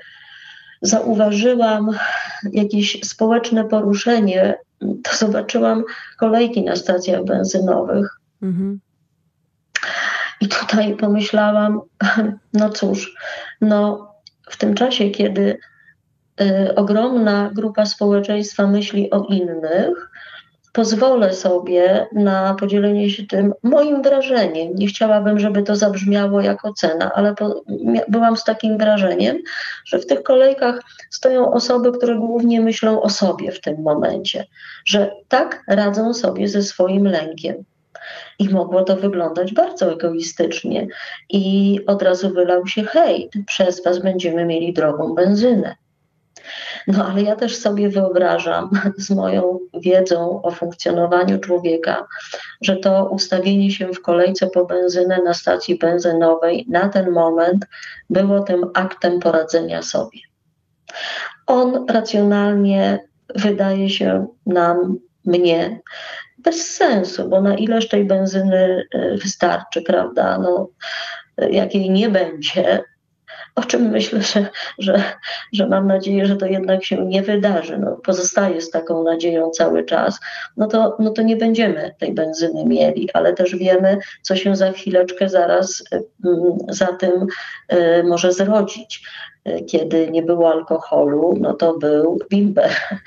[0.82, 1.90] zauważyłam
[2.54, 5.84] jakieś społeczne poruszenie, to zobaczyłam
[6.20, 8.20] kolejki na stacjach benzynowych.
[8.42, 8.80] Mhm.
[10.42, 11.82] I tutaj pomyślałam,
[12.54, 13.16] no cóż,
[13.62, 14.12] no
[14.50, 15.58] w tym czasie, kiedy
[16.76, 20.12] ogromna grupa społeczeństwa myśli o innych,
[20.74, 24.76] pozwolę sobie na podzielenie się tym moim wrażeniem.
[24.76, 27.64] Nie chciałabym, żeby to zabrzmiało jako cena, ale po,
[28.08, 29.38] byłam z takim wrażeniem,
[29.86, 34.46] że w tych kolejkach stoją osoby, które głównie myślą o sobie w tym momencie,
[34.86, 37.56] że tak radzą sobie ze swoim lękiem.
[38.40, 40.88] I mogło to wyglądać bardzo egoistycznie.
[41.30, 45.76] I od razu wylał się hejt, przez was będziemy mieli drogą benzynę.
[46.88, 52.08] No ale ja też sobie wyobrażam z moją wiedzą o funkcjonowaniu człowieka,
[52.62, 57.66] że to ustawienie się w kolejce po benzynę na stacji benzynowej na ten moment
[58.10, 60.20] było tym aktem poradzenia sobie.
[61.48, 63.00] On racjonalnie
[63.36, 65.80] wydaje się nam, mnie,
[66.38, 70.38] bez sensu, bo na ileż tej benzyny y, wystarczy, prawda?
[70.38, 70.68] No,
[71.38, 72.84] jak jej nie będzie,
[73.56, 74.46] o czym myślę, że,
[74.80, 75.04] że,
[75.54, 77.78] że mam nadzieję, że to jednak się nie wydarzy.
[77.78, 80.20] No, pozostaje z taką nadzieją cały czas,
[80.58, 84.72] no to, no to nie będziemy tej benzyny mieli, ale też wiemy, co się za
[84.72, 85.84] chwileczkę zaraz
[86.26, 87.12] mm, za tym
[87.74, 89.04] y, może zrodzić.
[89.48, 92.76] Y, kiedy nie było alkoholu, no to był bimber.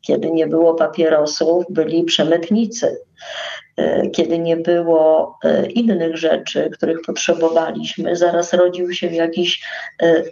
[0.00, 2.98] Kiedy nie było papierosów, byli przemytnicy.
[4.12, 5.38] kiedy nie było
[5.74, 9.64] innych rzeczy, których potrzebowaliśmy, zaraz rodził się jakiś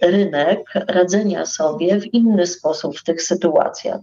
[0.02, 4.00] rynek radzenia sobie w inny sposób w tych sytuacjach.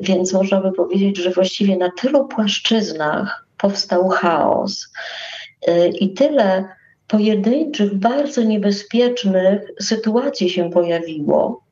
[0.00, 4.92] Więc można by powiedzieć, że właściwie na tylu płaszczyznach powstał chaos
[6.00, 6.68] i tyle
[7.08, 11.64] pojedynczych, bardzo niebezpiecznych sytuacji się pojawiło.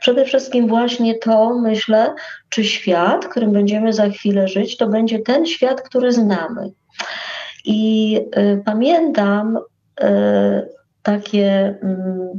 [0.00, 2.14] Przede wszystkim właśnie to, myślę,
[2.48, 6.70] czy świat, którym będziemy za chwilę żyć, to będzie ten świat, który znamy.
[7.64, 10.06] I y, pamiętam y,
[11.02, 12.38] takie, y,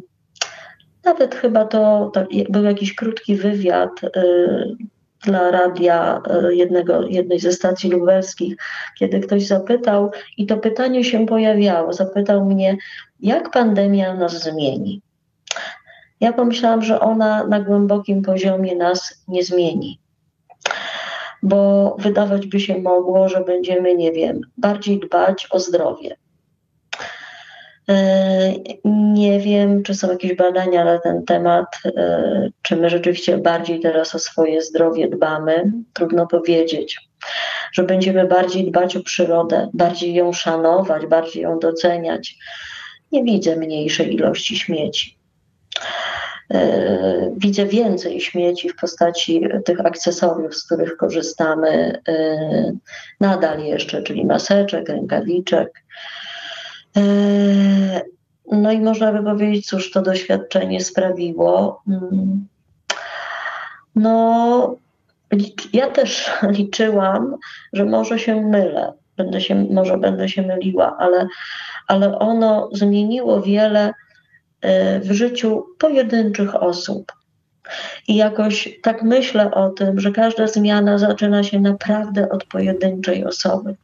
[1.04, 4.10] nawet chyba to, to, był jakiś krótki wywiad y,
[5.28, 8.56] dla radia y, jednego, jednej ze stacji lubelskich,
[9.00, 12.78] kiedy ktoś zapytał, i to pytanie się pojawiało, zapytał mnie,
[13.20, 15.02] jak pandemia nas zmieni.
[16.20, 20.00] Ja pomyślałam, że ona na głębokim poziomie nas nie zmieni.
[21.44, 26.16] Bo wydawać by się mogło, że będziemy, nie wiem, bardziej dbać o zdrowie.
[27.90, 28.54] E,
[28.86, 34.16] nie wiem, czy są jakieś badania na ten temat, e, czy my rzeczywiście bardziej teraz
[34.16, 35.72] o swoje zdrowie dbamy.
[35.94, 37.10] Trudno powiedzieć,
[37.74, 42.36] że będziemy bardziej dbać o przyrodę, bardziej ją szanować, bardziej ją doceniać.
[43.12, 45.18] Nie widzę mniejszej ilości śmieci.
[46.54, 52.02] E, widzę więcej śmieci w postaci tych akcesoriów, z których korzystamy
[53.20, 55.84] nadal jeszcze, czyli maseczek, rękawiczek.
[56.98, 58.02] E,
[58.52, 61.82] no i można by powiedzieć, cóż to doświadczenie sprawiło.
[61.88, 62.48] Mm,
[63.96, 64.76] no,
[65.74, 67.36] ja też liczyłam,
[67.74, 71.28] że może się mylę, będę się, może będę się myliła, ale,
[71.88, 73.94] ale ono zmieniło wiele
[74.62, 77.12] E, w życiu pojedynczych osób.
[78.08, 83.76] I jakoś tak myślę o tym, że każda zmiana zaczyna się naprawdę od pojedynczej osoby.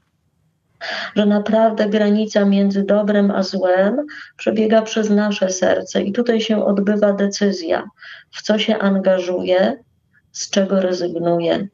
[1.16, 4.06] Że naprawdę granica między dobrem a złem
[4.38, 7.90] przebiega przez nasze serce, i tutaj się odbywa decyzja,
[8.32, 9.78] w co się angażuje,
[10.32, 11.68] z czego rezygnuje.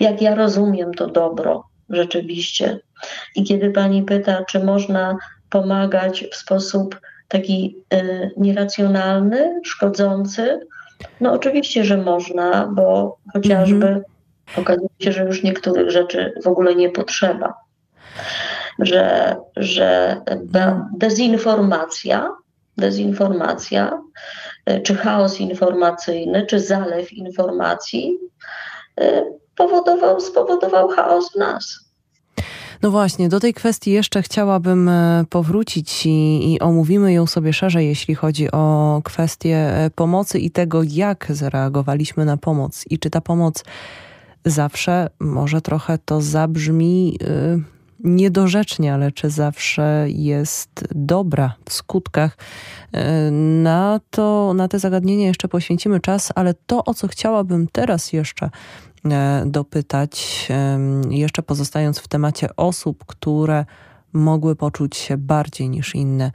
[0.00, 2.78] Jak ja rozumiem to dobro rzeczywiście.
[3.34, 5.16] I kiedy pani pyta, czy można
[5.50, 10.60] pomagać w sposób taki y, nieracjonalny, szkodzący?
[11.20, 14.04] No oczywiście, że można, bo chociażby mhm.
[14.56, 17.54] okazuje się, że już niektórych rzeczy w ogóle nie potrzeba.
[18.78, 20.20] Że, że
[20.98, 22.30] dezinformacja,
[22.76, 24.00] dezinformacja,
[24.70, 28.18] y, czy chaos informacyjny, czy zalew informacji
[29.00, 29.22] y,
[29.56, 31.86] powodował, spowodował chaos w nas.
[32.82, 37.86] No właśnie, do tej kwestii jeszcze chciałabym e, powrócić i, i omówimy ją sobie szerzej,
[37.86, 43.20] jeśli chodzi o kwestię e, pomocy i tego, jak zareagowaliśmy na pomoc i czy ta
[43.20, 43.64] pomoc
[44.44, 47.62] zawsze, może trochę to zabrzmi yy,
[48.06, 52.36] niedorzecznie, ale czy zawsze jest dobra w skutkach.
[53.30, 58.50] Na to, na te zagadnienie jeszcze poświęcimy czas, ale to, o co chciałabym teraz jeszcze
[59.12, 60.48] E, dopytać,
[61.10, 63.64] jeszcze pozostając w temacie osób, które
[64.12, 66.32] mogły poczuć się bardziej niż inne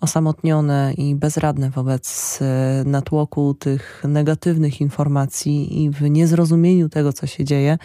[0.00, 7.44] osamotnione i bezradne wobec e, natłoku tych negatywnych informacji i w niezrozumieniu tego, co się
[7.44, 7.78] dzieje.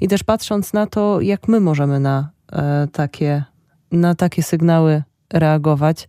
[0.00, 2.39] I też patrząc na to, jak my możemy na e,
[2.92, 3.44] takie,
[3.92, 6.08] na takie sygnały reagować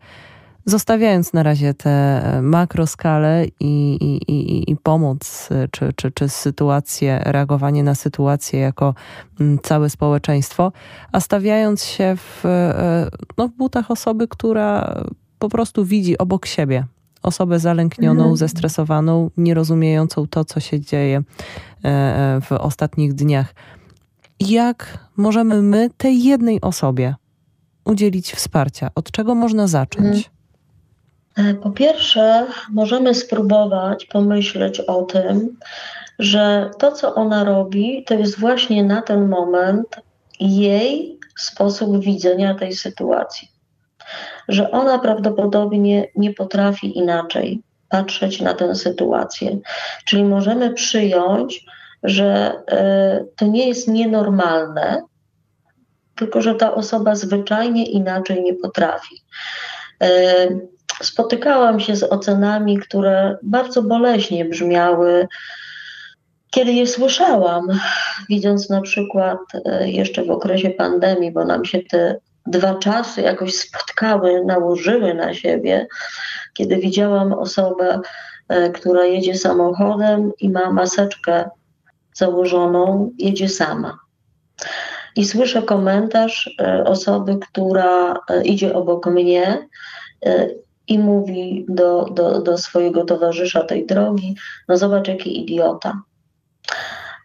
[0.65, 7.83] zostawiając na razie tę makroskalę i, i, i, i pomoc, czy, czy, czy sytuację, reagowanie
[7.83, 8.95] na sytuację jako
[9.39, 10.71] mm, całe społeczeństwo,
[11.11, 14.95] a stawiając się w, e, no, w butach osoby, która
[15.39, 16.85] po prostu widzi obok siebie
[17.23, 18.37] osobę zalęknioną, mhm.
[18.37, 21.23] zestresowaną, nierozumiejącą to, co się dzieje
[21.85, 23.53] e, e, w ostatnich dniach.
[24.47, 27.15] Jak możemy my tej jednej osobie
[27.85, 28.89] udzielić wsparcia?
[28.95, 30.29] Od czego można zacząć?
[31.37, 31.57] Mhm.
[31.57, 35.57] E, po pierwsze, możemy spróbować pomyśleć o tym,
[36.19, 39.87] że to, co ona robi, to jest właśnie na ten moment
[40.39, 43.47] jej sposób widzenia tej sytuacji.
[44.47, 49.57] Że ona prawdopodobnie nie potrafi inaczej patrzeć na tę sytuację.
[50.05, 51.65] Czyli możemy przyjąć,
[52.03, 52.53] że
[53.21, 55.03] y, to nie jest nienormalne,
[56.15, 59.15] tylko że ta osoba zwyczajnie inaczej nie potrafi.
[60.03, 60.69] Y,
[61.01, 65.27] spotykałam się z ocenami, które bardzo boleśnie brzmiały,
[66.51, 67.67] kiedy je słyszałam,
[68.29, 73.55] widząc na przykład e, jeszcze w okresie pandemii, bo nam się te dwa czasy jakoś
[73.55, 75.87] spotkały, nałożyły na siebie,
[76.53, 77.99] kiedy widziałam osobę,
[78.49, 81.49] e, która jedzie samochodem i ma maseczkę
[82.13, 83.99] założoną, jedzie sama.
[85.15, 86.55] i słyszę komentarz
[86.85, 89.67] osoby, która idzie obok mnie
[90.87, 94.35] i mówi do, do, do swojego towarzysza tej drogi:
[94.67, 96.01] No, zobacz, jaki idiota.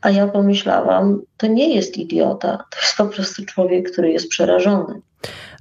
[0.02, 5.00] A ja pomyślałam, to nie jest idiota, to jest po prostu człowiek, który jest przerażony.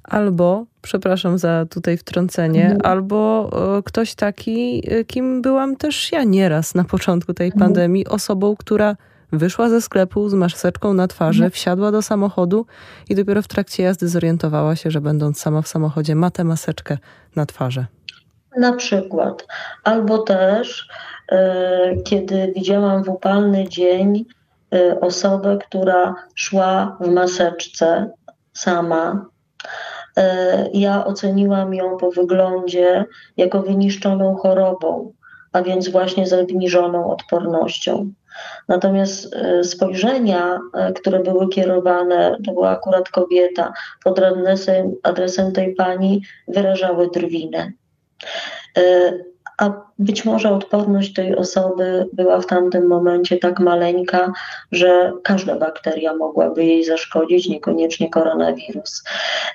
[0.04, 2.82] Albo, przepraszam za tutaj wtrącenie, mhm.
[2.84, 7.60] albo e, ktoś taki, e, kim byłam też ja nieraz na początku tej mhm.
[7.60, 8.96] pandemii, osobą, która
[9.38, 11.52] wyszła ze sklepu z maseczką na twarzy, mhm.
[11.52, 12.66] wsiadła do samochodu
[13.10, 16.98] i dopiero w trakcie jazdy zorientowała się, że będąc sama w samochodzie ma tę maseczkę
[17.36, 17.86] na twarzy.
[18.58, 19.48] Na przykład.
[19.84, 20.88] Albo też,
[21.32, 24.26] e, kiedy widziałam w upalny dzień
[24.74, 28.10] e, osobę, która szła w maseczce
[28.54, 29.26] sama,
[30.18, 33.06] e, ja oceniłam ją po wyglądzie
[33.38, 35.14] jako wyniszczoną chorobą,
[35.54, 38.12] a więc właśnie z obniżoną odpornością.
[38.68, 40.60] Natomiast spojrzenia,
[40.96, 43.74] które były kierowane, to była akurat kobieta,
[44.04, 47.72] pod adresem, adresem tej pani, wyrażały drwinę.
[48.78, 49.14] E,
[49.58, 54.34] a być może odporność tej osoby była w tamtym momencie tak maleńka,
[54.72, 59.04] że każda bakteria mogłaby jej zaszkodzić, niekoniecznie koronawirus.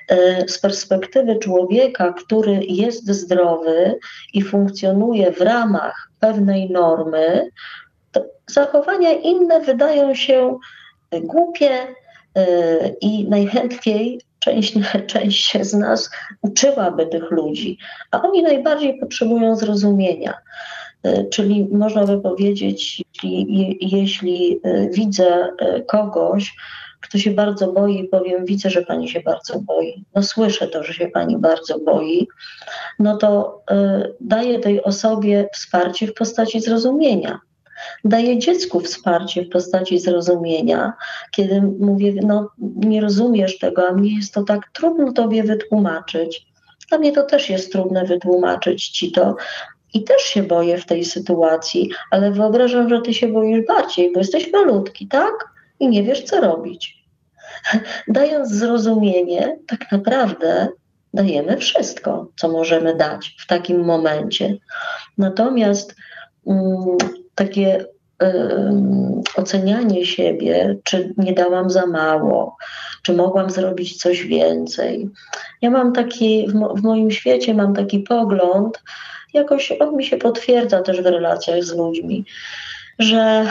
[0.09, 3.99] E, z perspektywy człowieka, który jest zdrowy
[4.33, 7.49] i funkcjonuje w ramach pewnej normy,
[8.47, 10.59] zachowania inne wydają się
[11.11, 11.71] głupie
[12.35, 14.73] e, i najchętniej część,
[15.13, 16.09] część z nas
[16.41, 17.77] uczyłaby tych ludzi,
[18.11, 20.33] a oni najbardziej potrzebują zrozumienia.
[21.03, 26.55] E, czyli można by powiedzieć, jeśli, jeśli e, widzę e, kogoś,
[27.01, 30.93] kto się bardzo boi, powiem, widzę, że pani się bardzo boi, no słyszę to, że
[30.93, 32.27] się pani bardzo boi,
[32.99, 37.39] no to y, daję tej osobie wsparcie w postaci zrozumienia
[38.03, 40.93] daje dziecku wsparcie w postaci zrozumienia,
[41.31, 46.45] kiedy mówię, no nie rozumiesz tego, a mnie jest to tak trudno tobie wytłumaczyć.
[46.89, 49.35] Dla mnie to też jest trudne wytłumaczyć ci to.
[49.93, 54.19] I też się boję w tej sytuacji, ale wyobrażam, że ty się boisz bardziej, bo
[54.19, 55.33] jesteś malutki, tak?
[55.79, 57.05] I nie wiesz, co robić.
[58.07, 60.67] Dając zrozumienie, tak naprawdę
[61.13, 64.57] dajemy wszystko, co możemy dać w takim momencie.
[65.17, 65.95] Natomiast
[66.43, 66.97] um,
[67.35, 67.85] takie
[69.35, 72.57] ocenianie siebie, czy nie dałam za mało,
[73.03, 75.09] czy mogłam zrobić coś więcej.
[75.61, 78.83] Ja mam taki, w, mo w moim świecie mam taki pogląd,
[79.33, 82.25] jakoś on mi się potwierdza też w relacjach z ludźmi,
[82.99, 83.45] że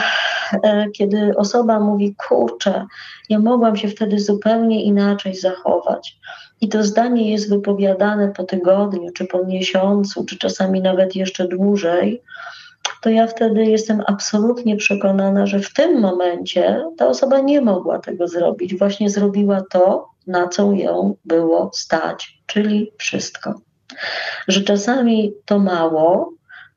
[0.63, 2.85] e, kiedy osoba mówi, kurczę,
[3.29, 6.17] ja mogłam się wtedy zupełnie inaczej zachować.
[6.61, 12.21] I to zdanie jest wypowiadane po tygodniu, czy po miesiącu, czy czasami nawet jeszcze dłużej,
[13.01, 18.27] to ja wtedy jestem absolutnie przekonana, że w tym momencie ta osoba nie mogła tego
[18.27, 18.75] zrobić.
[18.75, 23.61] Właśnie zrobiła to, na co ją było stać, czyli wszystko.
[24.47, 26.33] Że czasami to mało,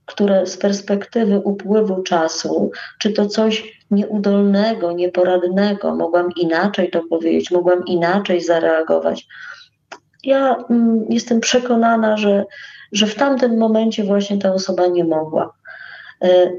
[0.07, 7.85] które z perspektywy upływu czasu, czy to coś nieudolnego, nieporadnego, mogłam inaczej to powiedzieć, mogłam
[7.87, 9.27] inaczej zareagować.
[10.23, 12.45] Ja mm, jestem przekonana, że,
[12.93, 15.55] że w tamtym momencie właśnie ta osoba nie mogła.
[16.25, 16.53] E,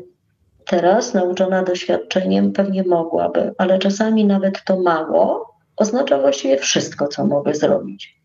[0.66, 7.53] teraz, nauczona doświadczeniem, pewnie mogłaby, ale czasami nawet to mało oznacza właściwie wszystko, co mogę
[7.53, 8.16] zrobić.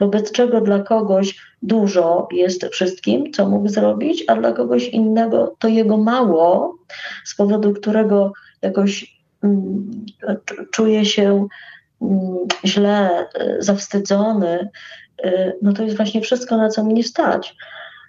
[0.00, 5.68] Wobec czego dla kogoś dużo jest wszystkim, co mógł zrobić, a dla kogoś innego to
[5.68, 6.76] jego mało,
[7.24, 8.32] z powodu którego
[8.62, 9.90] jakoś mm,
[10.70, 11.46] czuje się
[12.02, 14.70] mm, źle, e, zawstydzony,
[15.24, 17.56] e, no to jest właśnie wszystko, na co mnie stać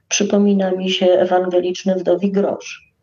[0.07, 2.93] przypomina mi się ewangeliczny wdowi grosz.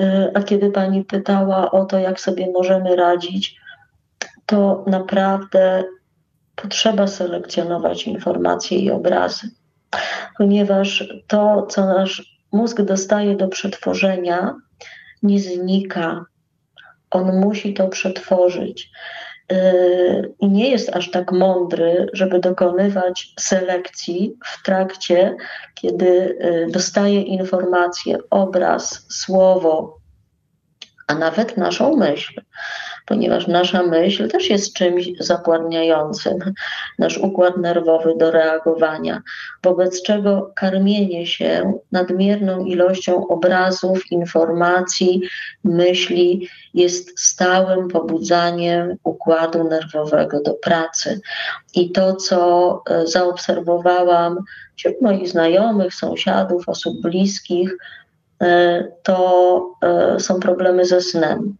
[0.00, 3.56] Y, a kiedy pani pytała o to, jak sobie możemy radzić,
[4.46, 5.84] to naprawdę
[6.56, 9.50] potrzeba selekcjonować informacje i obrazy,
[10.38, 14.54] ponieważ to, co nasz mózg dostaje do przetworzenia,
[15.22, 16.24] nie znika.
[17.10, 18.90] On musi to przetworzyć
[20.40, 25.36] i nie jest aż tak mądry, żeby dokonywać selekcji w trakcie,
[25.74, 29.98] kiedy y, dostaje informację, obraz, słowo,
[31.06, 32.40] a nawet naszą myśl
[33.06, 36.38] ponieważ nasza myśl też jest czymś zapładniającym
[36.98, 39.22] nasz układ nerwowy do reagowania,
[39.62, 45.22] wobec czego karmienie się nadmierną ilością obrazów, informacji,
[45.64, 51.20] myśli jest stałym pobudzaniem układu nerwowego do pracy.
[51.74, 54.38] I to, co e, zaobserwowałam
[54.76, 57.76] wśród moich znajomych, sąsiadów, osób bliskich,
[58.42, 61.56] e, to e, są problemy ze snem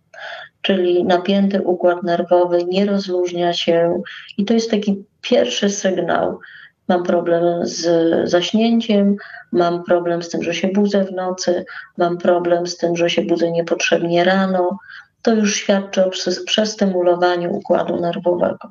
[0.63, 4.03] czyli napięty układ nerwowy nie rozluźnia się
[4.39, 6.39] i to jest taki pierwszy sygnał.
[6.89, 7.85] Mam problem z
[8.31, 9.17] zaśnięciem,
[9.53, 11.65] mam problem z tym, że się budzę w nocy,
[11.99, 14.79] mam problem z tym, że się budzę niepotrzebnie rano.
[15.23, 16.11] To już świadczy o
[16.47, 18.69] przestymulowaniu układu nerwowego.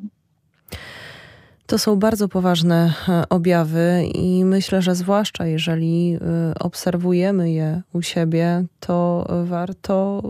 [1.65, 8.01] To są bardzo poważne e, objawy i myślę, że zwłaszcza jeżeli e, obserwujemy je u
[8.01, 10.21] siebie, to warto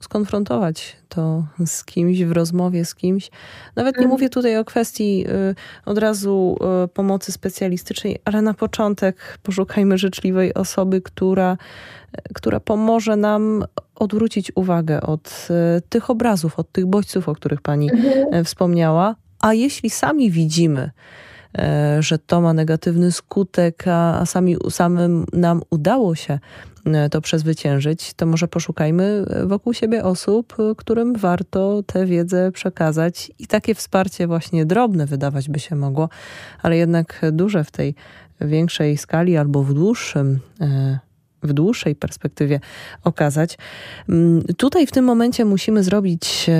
[0.00, 3.30] skonfrontować to z kimś w rozmowie z kimś.
[3.76, 4.10] Nawet nie mhm.
[4.10, 6.58] mówię tutaj o kwestii e, od razu
[6.94, 11.56] pomocy specjalistycznej, ale na początek poszukajmy życzliwej osoby, która,
[12.34, 15.48] która pomoże nam odwrócić uwagę od
[15.88, 18.44] tych obrazów, od tych bodźców, o których pani mhm.
[18.44, 20.90] wspomniała, a jeśli sami widzimy,
[22.00, 26.38] że to ma negatywny skutek, a sami samym nam udało się
[27.10, 33.74] to przezwyciężyć, to może poszukajmy wokół siebie osób, którym warto tę wiedzę przekazać i takie
[33.74, 36.08] wsparcie właśnie drobne wydawać by się mogło,
[36.62, 37.94] ale jednak duże w tej
[38.40, 40.98] większej skali albo w dłuższym e,
[41.42, 42.60] w dłuższej perspektywie
[43.04, 43.58] okazać.
[44.08, 46.50] Mm, tutaj w tym momencie musimy zrobić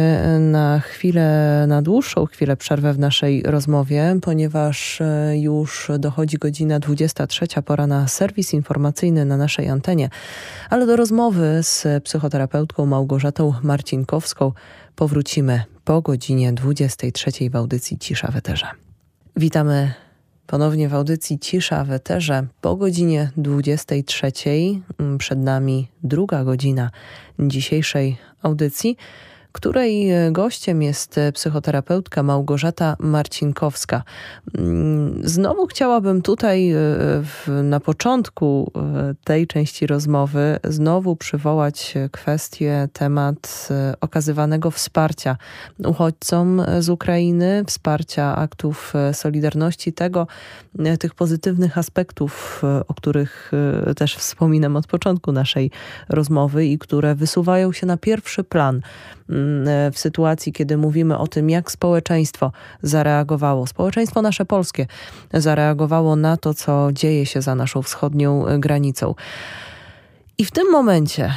[0.41, 7.47] na chwilę, na dłuższą chwilę przerwę w naszej rozmowie, ponieważ e, już dochodzi godzina 23,
[7.65, 10.09] pora na serwis informacyjny na naszej antenie.
[10.71, 14.53] Ale do rozmowy z psychoterapeutką Małgorzatą Marcinkowską
[14.97, 18.67] powrócimy po godzinie 23 w audycji Cisza w Eterze.
[19.37, 20.06] Witamy
[20.47, 24.33] Ponownie w audycji Cisza w Eterze po godzinie 23.
[24.99, 26.91] Mm, przed nami druga godzina
[27.39, 28.97] dzisiejszej audycji
[29.57, 34.03] której e, gościem jest e, psychoterapeutka Małgorzata Marcinkowska.
[34.59, 36.79] Mm, znowu chciałabym tutaj e,
[37.63, 38.73] na początku
[39.25, 43.69] tej części rozmowy znowu przywołać kwestię, temat
[44.01, 45.37] okazywanego wsparcia
[45.87, 50.27] uchodźcom z Ukrainy, wsparcia aktów Solidarności, tego,
[51.01, 53.53] tych pozytywnych aspektów, o których
[53.97, 55.71] też wspominam od początku naszej
[56.09, 58.81] rozmowy i które wysuwają się na pierwszy plan
[59.93, 62.53] w sytuacji, kiedy mówimy o tym, jak społeczeństwo
[62.83, 64.87] zareagowało, społeczeństwo nasze polskie
[65.35, 69.15] zareagowało na to, co dzieje się za naszą wschodnią e, granicą.
[70.39, 71.35] I w tym momencie,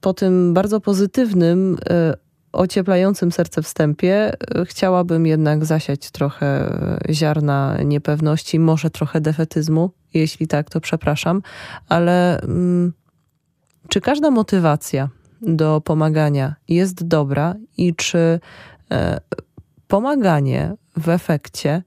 [0.00, 2.14] po tym bardzo pozytywnym, e,
[2.52, 4.32] ocieplającym serce wstępie,
[4.64, 6.78] chciałabym jednak zasiać trochę
[7.10, 9.90] ziarna niepewności, może trochę defetyzmu.
[10.14, 11.42] Jeśli tak, to przepraszam,
[11.88, 12.92] ale mm,
[13.88, 15.08] czy każda motywacja
[15.46, 18.40] do pomagania jest dobra i czy
[18.90, 19.20] e,
[19.88, 21.82] pomaganie w efekcie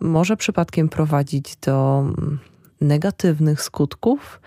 [0.00, 2.38] może przypadkiem prowadzić do mm,
[2.80, 4.40] negatywnych skutków,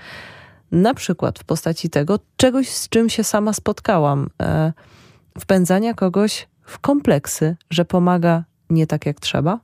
[0.72, 4.74] na przykład w postaci tego czegoś, z czym się sama spotkałam, e,
[5.39, 9.60] wpędzania kogoś w kompleksy, że pomaga nie tak jak trzeba?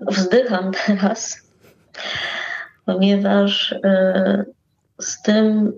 [0.00, 1.42] Wzdycham teraz,
[2.86, 4.44] ponieważ e,
[5.00, 5.72] z tym,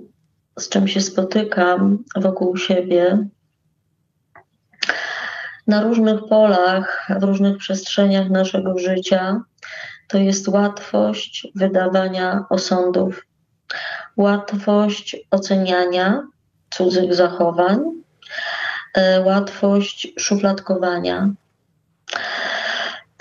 [0.59, 3.29] z czym się spotykam wokół siebie,
[5.67, 9.41] na różnych polach, w różnych przestrzeniach naszego życia,
[10.09, 13.27] to jest łatwość wydawania osądów,
[14.17, 16.23] łatwość oceniania
[16.71, 17.81] cudzych zachowań,
[18.95, 21.31] e, łatwość szufladkowania,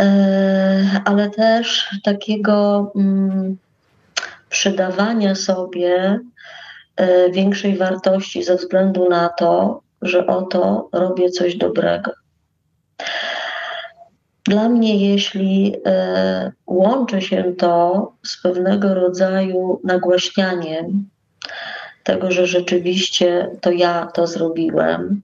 [0.02, 3.58] e, ale też takiego mm,
[4.68, 6.20] przydawania sobie
[6.96, 12.12] e, większej wartości ze względu na to, że oto robię coś dobrego.
[14.44, 21.10] Dla mnie, jeśli e, łączy się to z pewnego rodzaju nagłaśnianiem
[22.04, 25.22] tego, że rzeczywiście to ja to zrobiłem,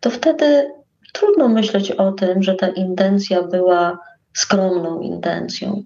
[0.00, 0.70] to wtedy
[1.12, 3.98] trudno myśleć o tym, że ta intencja była
[4.34, 5.82] skromną intencją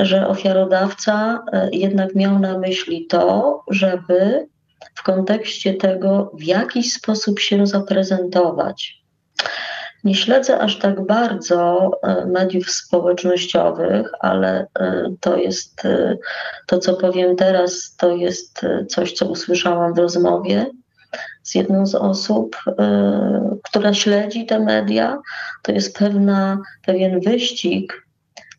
[0.00, 4.48] że ofiarodawca e, jednak miał na myśli to, żeby
[4.94, 9.02] w kontekście tego w jakiś sposób się zaprezentować.
[10.04, 15.82] Nie śledzę aż tak bardzo e, mediów społecznościowych, ale e, to jest
[16.66, 20.66] to, co powiem teraz, to jest coś, co usłyszałam w rozmowie
[21.42, 22.56] z jedną z osób,
[23.64, 25.18] która śledzi te media.
[25.62, 28.06] To jest pewna, pewien wyścig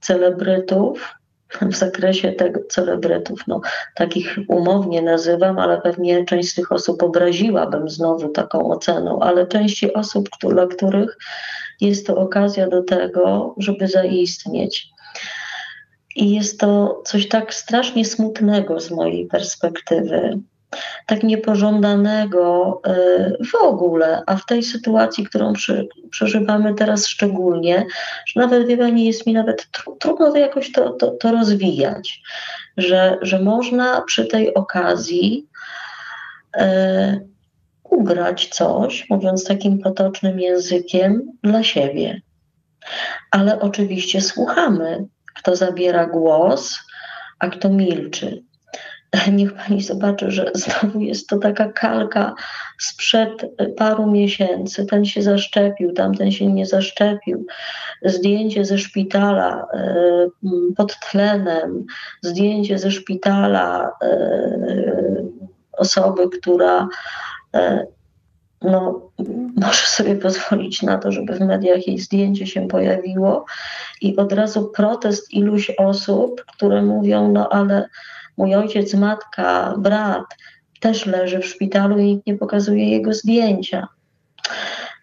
[0.02, 1.19] celebrytów
[1.62, 3.44] w zakresie tego celebrytów.
[3.48, 3.62] No,
[3.96, 9.94] takich umownie nazywam, ale pewnie część z tych osób obraziłabym znowu taką oceną, ale części
[9.94, 11.18] osób, dla których
[11.82, 14.88] jest to okazja do tego, żeby zaistnieć.
[16.16, 20.40] I jest to coś tak strasznie smutnego z mojej perspektywy,
[21.06, 27.86] tak niepożądanego y, w ogóle, a w tej sytuacji, którą przy, przeżywamy teraz szczególnie,
[28.26, 32.22] że nawet wie Pani, jest mi nawet tr trudno to jakoś to, to, to rozwijać,
[32.78, 35.48] że, że można przy tej okazji
[36.58, 37.30] y,
[37.84, 42.22] ugrać coś, mówiąc takim potocznym językiem, dla siebie.
[43.32, 45.06] Ale oczywiście słuchamy,
[45.36, 46.80] kto zabiera głos,
[47.40, 48.44] a kto milczy.
[49.38, 52.36] Niech pani zobaczy, że znowu jest to taka kalka
[52.80, 53.46] sprzed
[53.78, 54.86] paru miesięcy.
[54.86, 57.46] Ten się zaszczepił, tamten się nie zaszczepił.
[58.04, 60.28] Zdjęcie ze szpitala e,
[60.78, 61.86] pod tlenem,
[62.22, 64.10] zdjęcie ze szpitala e,
[65.72, 66.88] osoby, która
[67.56, 67.88] e,
[68.62, 69.12] no,
[69.56, 73.46] może sobie pozwolić na to, żeby w mediach jej zdjęcie się pojawiło
[74.02, 77.90] i od razu protest iluś osób, które mówią, no ale
[78.40, 80.26] mój ojciec, matka, brat
[80.80, 83.88] też leży w szpitalu i nikt nie pokazuje jego zdjęcia.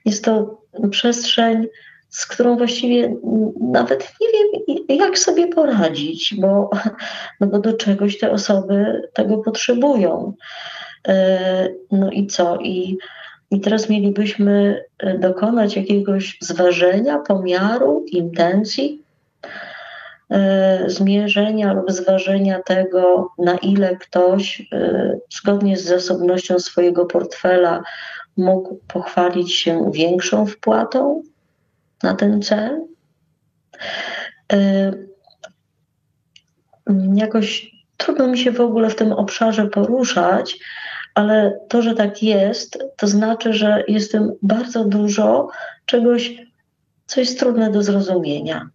[0.05, 0.61] Jest to
[0.91, 1.66] przestrzeń,
[2.11, 3.16] z którą właściwie
[3.61, 6.70] nawet nie wiem, jak sobie poradzić, bo,
[7.41, 10.32] no bo do czegoś te osoby tego potrzebują.
[11.09, 12.59] E, no i co?
[12.59, 12.99] I,
[13.51, 14.84] I teraz mielibyśmy
[15.18, 19.03] dokonać jakiegoś zważenia, pomiaru, intencji,
[20.87, 27.83] zmierzenia lub zważenia tego, na ile ktoś e, zgodnie z zasobnością swojego portfela
[28.37, 31.22] mógł pochwalić się większą wpłatą
[32.03, 32.81] na ten cel.
[34.53, 34.93] E,
[37.14, 40.59] jakoś trudno mi się w ogóle w tym obszarze poruszać,
[41.14, 45.49] ale to, że tak jest, to znaczy, że jestem bardzo dużo
[45.87, 46.35] czegoś,
[47.07, 48.68] co jest trudne do zrozumienia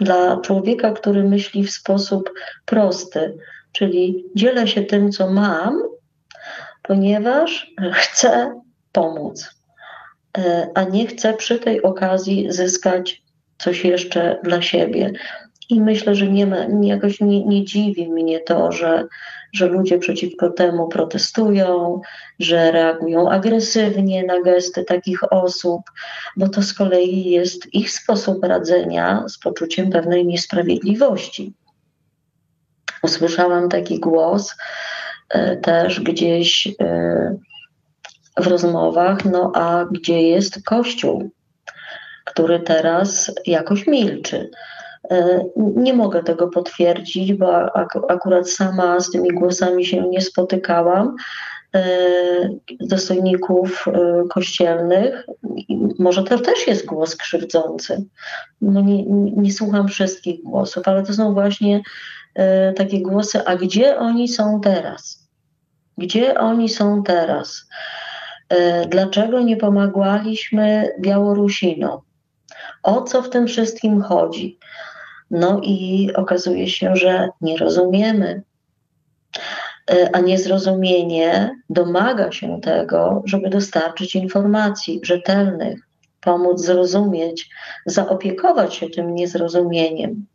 [0.00, 2.30] dla człowieka, który myśli w sposób
[2.64, 3.36] prosty,
[3.72, 5.82] czyli dzielę się tym, co mam,
[6.82, 8.60] ponieważ chcę
[8.92, 9.50] pomóc,
[10.38, 13.22] e, a nie chcę przy tej okazji zyskać
[13.58, 15.12] coś jeszcze dla siebie.
[15.70, 16.48] I myślę, że nie
[16.82, 19.06] jakoś nie, nie dziwi mnie to, że,
[19.52, 22.00] że ludzie przeciwko temu protestują,
[22.38, 25.80] że reagują agresywnie na gesty takich osób,
[26.36, 31.54] bo to z kolei jest ich sposób radzenia z poczuciem pewnej niesprawiedliwości.
[33.02, 34.56] Usłyszałam taki głos
[35.28, 37.36] e, też gdzieś e,
[38.40, 41.30] w rozmowach, no a gdzie jest Kościół,
[42.24, 44.50] który teraz jakoś milczy.
[45.10, 47.76] E, nie mogę tego potwierdzić, bo
[48.08, 51.16] akurat sama z tymi głosami się nie spotykałam
[51.74, 51.84] e,
[52.80, 55.26] dostojników e, kościelnych.
[55.98, 58.04] Może to też jest głos krzywdzący.
[58.60, 59.04] No nie,
[59.36, 61.82] nie słucham wszystkich głosów, ale to są właśnie
[62.76, 65.28] takie głosy, a gdzie oni są teraz?
[65.98, 67.66] Gdzie oni są teraz?
[68.88, 72.00] Dlaczego nie pomagaliśmy Białorusinom?
[72.82, 74.58] O co w tym wszystkim chodzi?
[75.34, 78.42] No i okazuje się, że nie rozumiemy.
[79.90, 85.78] E, a niezrozumienie domaga się tego, żeby dostarczyć informacji rzetelnych,
[86.20, 87.50] pomóc zrozumieć,
[87.86, 90.26] zaopiekować się tym niezrozumieniem.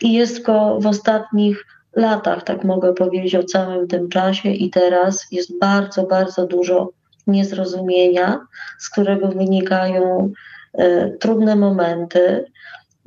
[0.00, 1.66] I jest go w ostatnich
[1.96, 6.90] latach, tak mogę powiedzieć o całym tym czasie, i teraz jest bardzo, bardzo dużo
[7.26, 8.40] niezrozumienia,
[8.78, 10.32] z którego wynikają
[10.80, 12.44] y, trudne momenty.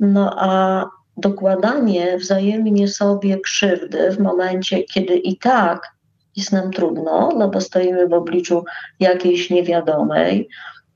[0.00, 0.84] No a
[1.16, 5.94] dokładanie wzajemnie sobie krzywdy w momencie, kiedy i tak
[6.36, 8.64] jest nam trudno, no bo stoimy w obliczu
[9.00, 10.48] jakiejś niewiadomej,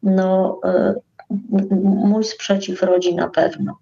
[0.02, 0.94] no y,
[1.80, 3.78] mój sprzeciw rodzi na pewno.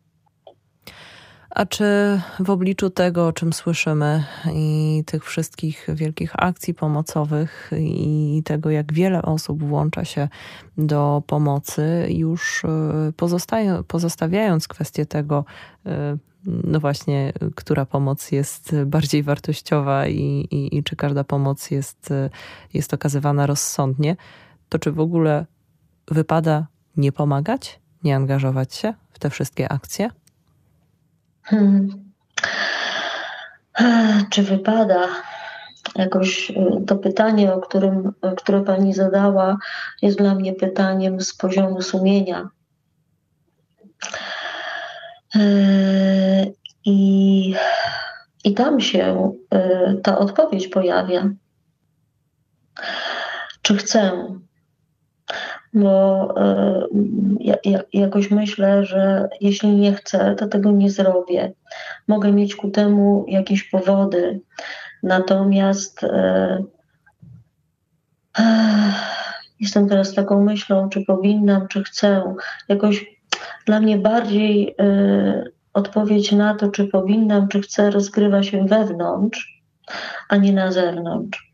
[1.57, 1.85] A czy
[2.41, 8.93] w obliczu tego, o czym słyszymy i tych wszystkich wielkich akcji pomocowych i tego, jak
[8.93, 10.29] wiele osób włącza się
[10.79, 15.45] do pomocy, już y, pozostawiając kwestię tego,
[15.87, 15.91] y,
[16.45, 22.11] no właśnie, która pomoc jest bardziej wartościowa i, i, i czy każda pomoc jest,
[22.75, 24.17] jest okazywana rozsądnie,
[24.69, 25.47] to czy w ogóle
[26.09, 30.11] wypada nie pomagać, nie angażować się w te wszystkie akcje?
[31.47, 31.89] Hmm.
[34.31, 35.09] Czy wypada?
[35.95, 36.55] Jakoś y,
[36.87, 39.57] to pytanie, o którym, które pani zadała,
[40.03, 42.49] jest dla mnie pytaniem z poziomu sumienia.
[45.37, 47.55] Y, I,
[48.45, 51.29] i tam się y, ta odpowiedź pojawia.
[53.63, 54.13] Czy chcę?
[55.75, 56.35] Bo
[57.41, 61.53] ja, ja, jakoś myślę, że jeśli nie chcę, to tego nie zrobię.
[62.09, 64.41] Mogę mieć ku temu jakieś powody,
[65.03, 66.01] natomiast
[69.61, 72.35] jestem teraz taką myślą, czy powinnam, czy chcę.
[72.69, 73.07] Jakoś
[73.67, 74.77] dla mnie bardziej
[75.73, 79.63] odpowiedź na to, czy powinnam, czy chcę, rozgrywa się wewnątrz,
[80.29, 81.53] a nie na zewnątrz.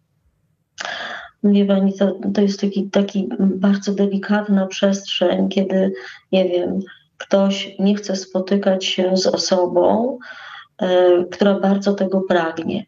[1.45, 5.93] Wie pani, to, to jest taki, taki bardzo delikatna przestrzeń, kiedy,
[6.33, 6.81] nie wiem,
[7.19, 10.19] ktoś nie chce spotykać się z osobą,
[10.83, 10.87] y,
[11.31, 12.87] która bardzo tego pragnie.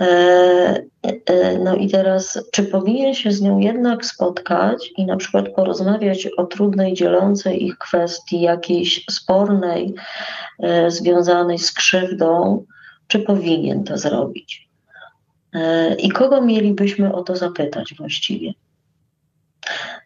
[0.00, 0.82] E,
[1.26, 6.28] e, no i teraz, czy powinien się z nią jednak spotkać i na przykład porozmawiać
[6.36, 9.94] o trudnej, dzielącej ich kwestii, jakiejś spornej,
[10.62, 12.64] e, związanej z krzywdą,
[13.06, 14.71] czy powinien to zrobić?
[15.98, 18.52] I kogo mielibyśmy o to zapytać właściwie?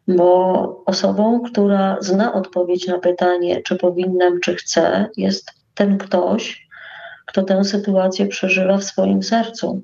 [0.09, 6.68] Bo osobą, która zna odpowiedź na pytanie, czy powinnam, czy chcę, jest ten ktoś,
[7.26, 9.82] kto tę sytuację przeżywa w swoim sercu.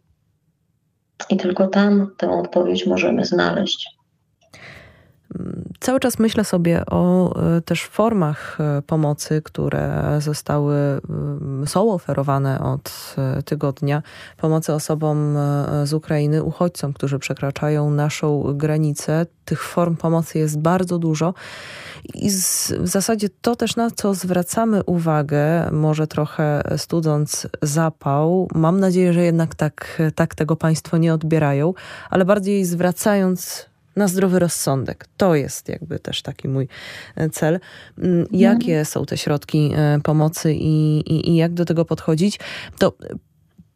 [1.30, 4.01] I tylko tam tę odpowiedź możemy znaleźć.
[5.82, 10.76] Cały czas myślę sobie o e, też formach e, pomocy, które zostały,
[11.66, 14.02] są oferowane od e, tygodnia.
[14.36, 15.36] Pomocy osobom
[15.84, 19.26] z Ukrainy, uchodźcom, którzy przekraczają naszą granicę.
[19.44, 21.34] Tych form pomocy jest bardzo dużo.
[22.14, 28.80] I z, w zasadzie to też na co zwracamy uwagę, może trochę studząc zapał, mam
[28.80, 31.74] nadzieję, że jednak tak, tak tego Państwo nie odbierają,
[32.10, 35.06] ale bardziej zwracając na zdrowy rozsądek.
[35.16, 36.68] To jest jakby też taki mój
[37.16, 37.60] e, cel.
[37.98, 38.84] Mm, jakie mhm.
[38.84, 42.40] są te środki e, pomocy i, i, i jak do tego podchodzić?
[42.78, 42.92] To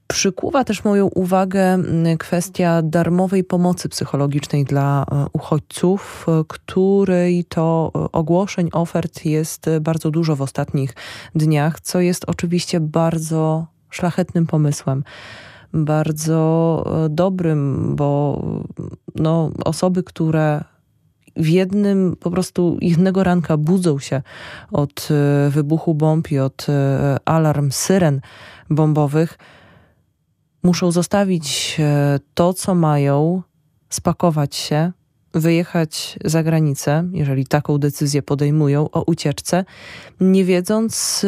[0.08, 8.68] Przykuwa też moją uwagę mm, kwestia darmowej pomocy psychologicznej dla e, uchodźców, której to ogłoszeń,
[8.72, 10.94] ofert jest bardzo dużo w ostatnich
[11.34, 15.04] dniach, co jest oczywiście bardzo szlachetnym pomysłem
[15.72, 18.42] bardzo e, dobrym, bo
[19.14, 20.64] no, osoby, które
[21.36, 24.22] w jednym po prostu jednego ranka budzą się
[24.72, 28.20] od e, wybuchu bomb i od e, alarm syren
[28.70, 29.38] bombowych,
[30.62, 31.80] muszą zostawić
[32.34, 33.42] to, co mają,
[33.88, 34.92] spakować się,
[35.36, 39.64] wyjechać za granicę, jeżeli taką decyzję podejmują o ucieczce,
[40.20, 41.26] nie wiedząc,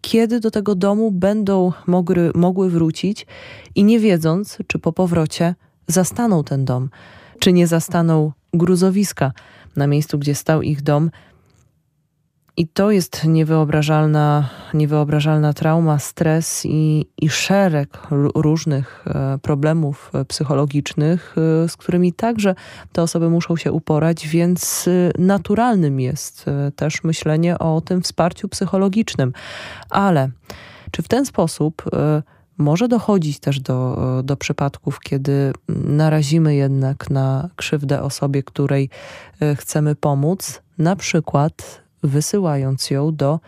[0.00, 3.26] kiedy do tego domu będą mogły, mogły wrócić
[3.74, 5.54] i nie wiedząc, czy po powrocie
[5.86, 6.90] zastaną ten dom,
[7.38, 9.32] czy nie zastaną gruzowiska
[9.76, 11.10] na miejscu, gdzie stał ich dom,
[12.58, 17.98] i to jest niewyobrażalna, niewyobrażalna trauma, stres i, i szereg
[18.34, 21.34] różnych e, problemów e, psychologicznych,
[21.64, 22.54] e, z którymi także
[22.92, 24.88] te osoby muszą się uporać, więc
[25.18, 26.46] naturalnym jest
[26.76, 29.32] też myślenie o tym wsparciu psychologicznym.
[29.90, 30.30] Ale
[30.90, 31.82] czy w ten sposób
[32.58, 38.90] może dochodzić też do, do przypadków, kiedy narazimy jednak na krzywdę osobie, której
[39.56, 43.40] chcemy pomóc, na przykład wysyłając ją do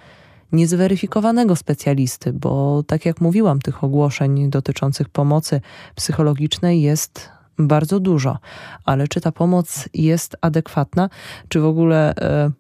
[0.53, 5.61] niezweryfikowanego specjalisty, bo tak jak mówiłam, tych ogłoszeń dotyczących pomocy
[5.95, 7.29] psychologicznej jest
[7.59, 8.39] bardzo dużo.
[8.85, 11.11] Ale czy ta pomoc jest adekwatna?
[11.49, 12.51] Czy w ogóle e,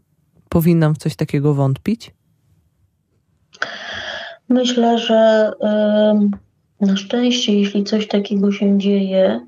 [0.48, 2.14] powinnam w coś takiego wątpić?
[4.48, 5.52] Myślę, że
[6.82, 9.40] y, na szczęście, jeśli coś takiego się dzieje,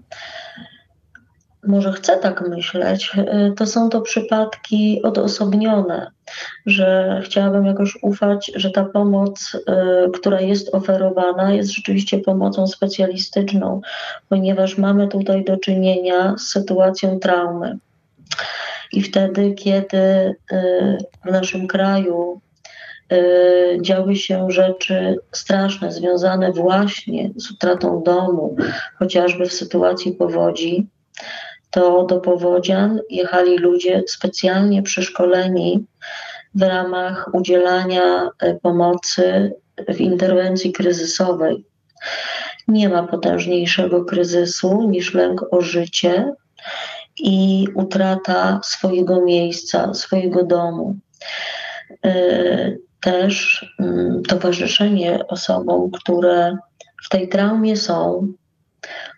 [1.66, 6.10] może chcę tak myśleć, y, to są to przypadki odosobnione,
[6.66, 13.80] że chciałabym jakoś ufać, że ta pomoc, y, która jest oferowana, jest rzeczywiście pomocą specjalistyczną,
[14.28, 17.78] ponieważ mamy tutaj do czynienia z sytuacją traumy.
[18.92, 20.34] I wtedy, kiedy y,
[21.24, 22.40] w naszym kraju
[23.80, 28.56] działy się rzeczy straszne, związane właśnie z utratą domu,
[28.98, 30.86] chociażby w sytuacji powodzi,
[31.72, 35.86] to do powodzian jechali ludzie specjalnie przeszkoleni
[36.54, 39.52] w ramach udzielania e, pomocy
[39.88, 41.64] w interwencji kryzysowej.
[42.68, 46.32] Nie ma potężniejszego kryzysu niż lęk o życie
[47.18, 50.96] i utrata swojego miejsca, swojego domu.
[52.04, 56.56] E, też mm, towarzyszenie osobom, które
[57.04, 58.32] w tej traumie są,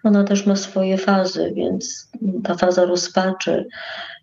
[0.05, 2.11] ona też ma swoje fazy, więc
[2.45, 3.69] ta faza rozpaczy,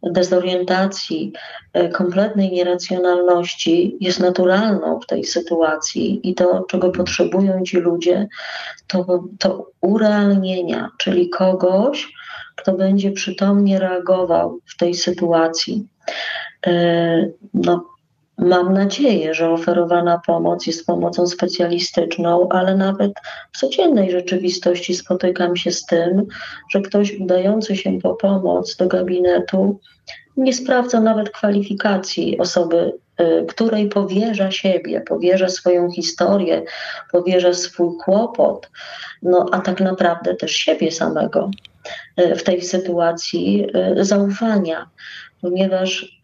[0.04, 1.34] dezorientacji,
[1.74, 8.28] e, kompletnej nieracjonalności jest naturalną w tej sytuacji i to, czego potrzebują ci ludzie,
[8.88, 12.14] to, to urealnienia, czyli kogoś,
[12.56, 15.88] kto będzie przytomnie reagował w tej sytuacji.
[16.68, 16.72] E,
[17.54, 17.86] no,
[18.38, 23.12] mam nadzieję, że oferowana pomoc jest pomocą specjalistyczną, ale nawet
[23.52, 26.26] w codziennej rzeczywistości spotykam się z tym,
[26.70, 29.80] że ktoś udający się po pomoc do gabinetu
[30.38, 36.64] nie sprawdza nawet kwalifikacji osoby, y, której powierza siebie, powierza swoją historię,
[37.12, 38.70] powierza swój kłopot,
[39.22, 41.52] no a tak naprawdę też siebie samego
[42.20, 43.68] y, w tej sytuacji
[44.00, 44.90] y, zaufania,
[45.42, 46.20] ponieważ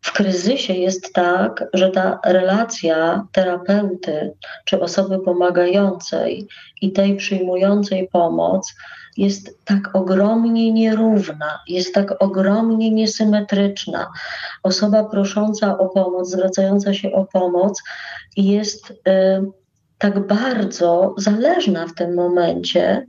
[0.00, 4.32] w kryzysie jest tak, że ta relacja terapeuty
[4.64, 6.48] czy osoby pomagającej
[6.82, 8.74] i tej przyjmującej pomoc
[9.16, 14.10] jest tak ogromnie nierówna, jest tak ogromnie niesymetryczna.
[14.62, 17.82] Osoba prosząca o pomoc, zwracająca się o pomoc
[18.36, 18.94] jest y,
[19.98, 23.06] tak bardzo zależna w tym momencie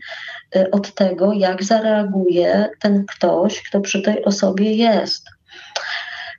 [0.56, 5.39] y, od tego, jak zareaguje ten ktoś, kto przy tej osobie jest.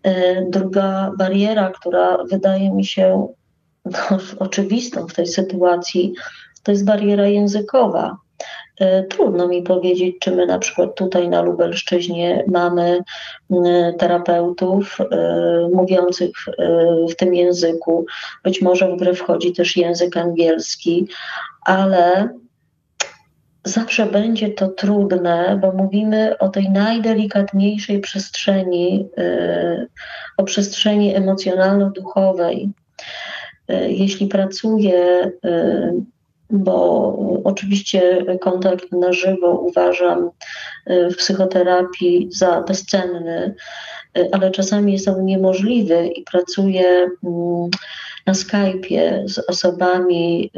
[0.07, 3.29] Y, druga bariera, która wydaje mi się
[3.85, 6.13] no, oczywistą w tej sytuacji,
[6.63, 8.17] to jest bariera językowa.
[8.81, 13.03] Y, trudno mi powiedzieć, czy my na przykład tutaj na Lubelszczyźnie mamy
[13.99, 14.99] terapeutów
[15.73, 16.31] mówiących
[17.11, 18.07] w tym języku.
[18.45, 21.09] Być może w grę wchodzi też język angielski,
[21.65, 22.29] ale
[23.65, 29.89] zawsze będzie to trudne, bo mówimy o tej najdelikatniejszej przestrzeni, y,
[30.37, 32.71] o przestrzeni emocjonalno-duchowej.
[33.71, 35.93] Y, jeśli pracuję, y,
[36.51, 40.31] bo oczywiście kontakt na żywo uważam
[40.87, 43.55] w psychoterapii za bezcenny,
[44.33, 46.85] ale czasami jest on niemożliwy i pracuję
[47.25, 47.71] mm,
[48.27, 50.51] na Skype'ie z osobami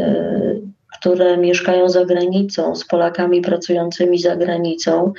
[1.03, 5.13] które mieszkają za granicą, z Polakami pracującymi za granicą,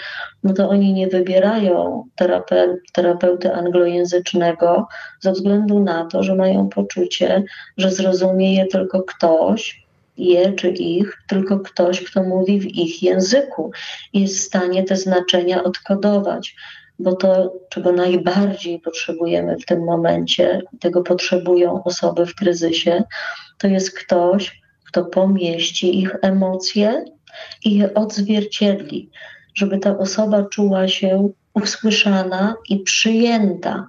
[0.44, 4.88] no to oni nie wybierają terape terapeuty anglojęzycznego
[5.20, 7.44] ze względu na to, że mają poczucie,
[7.78, 9.86] że zrozumie je tylko ktoś,
[10.18, 13.72] je czy ich, tylko ktoś, kto mówi w ich języku
[14.14, 16.56] i jest w stanie te znaczenia odkodować.
[17.00, 23.04] Bo to, czego najbardziej potrzebujemy w tym momencie, tego potrzebują osoby w kryzysie,
[23.58, 24.63] to jest ktoś,
[24.94, 27.06] kto pomieści ich emocje
[27.66, 29.10] i je odzwierciedli,
[29.54, 33.88] żeby ta osoba czuła się usłyszana i przyjęta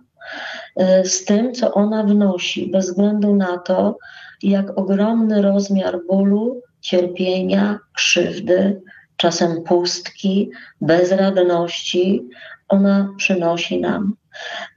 [0.77, 3.99] e, z tym, co ona wnosi, bez względu na to,
[4.43, 8.81] jak ogromny rozmiar bólu, cierpienia, krzywdy,
[9.17, 10.51] czasem pustki,
[10.81, 12.29] bezradności
[12.69, 14.15] ona przynosi nam.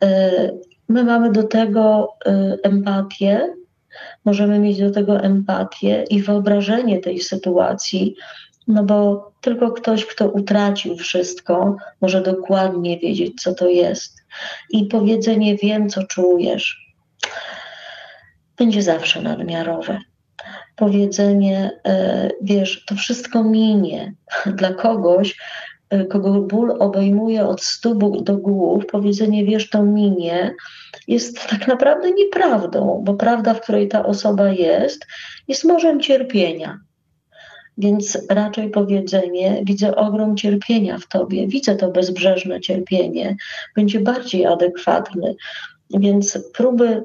[0.04, 0.32] E,
[0.90, 3.54] my mamy do tego e, empatię,
[4.26, 8.16] możemy mieć do tego empatię i wyobrażenie tej sytuacji,
[8.68, 14.18] no bo tylko ktoś, kto utracił wszystko, może dokładnie wiedzieć, co to jest.
[14.70, 16.94] I powiedzenie wiem, co czujesz,
[18.58, 20.00] będzie zawsze nadmiarowe.
[20.76, 24.14] Powiedzenie, e, wiesz, to wszystko minie.
[24.46, 25.38] Dla kogoś,
[26.10, 30.56] kogo ból obejmuje od stóp do głów, powiedzenie wiesz, to minie,
[31.08, 35.06] jest tak naprawdę nieprawdą, bo prawda, w której ta osoba jest,
[35.48, 36.80] jest morzem cierpienia.
[37.78, 43.36] Więc raczej powiedzenie, widzę ogrom cierpienia w tobie, widzę to bezbrzeżne cierpienie,
[43.76, 45.36] będzie bardziej adekwatny.
[45.90, 47.04] Więc próby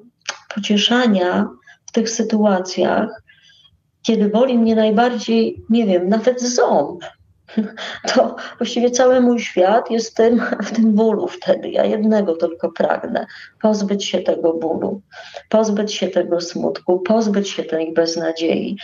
[0.54, 1.48] pocieszania
[1.86, 3.22] w tych sytuacjach,
[4.02, 7.04] kiedy boli mnie najbardziej, nie wiem, nawet ząb,
[8.14, 11.70] to właściwie cały mój świat jest w tym, w tym bólu wtedy.
[11.70, 13.26] Ja jednego tylko pragnę:
[13.62, 15.00] pozbyć się tego bólu,
[15.48, 18.76] pozbyć się tego smutku, pozbyć się tej beznadziei.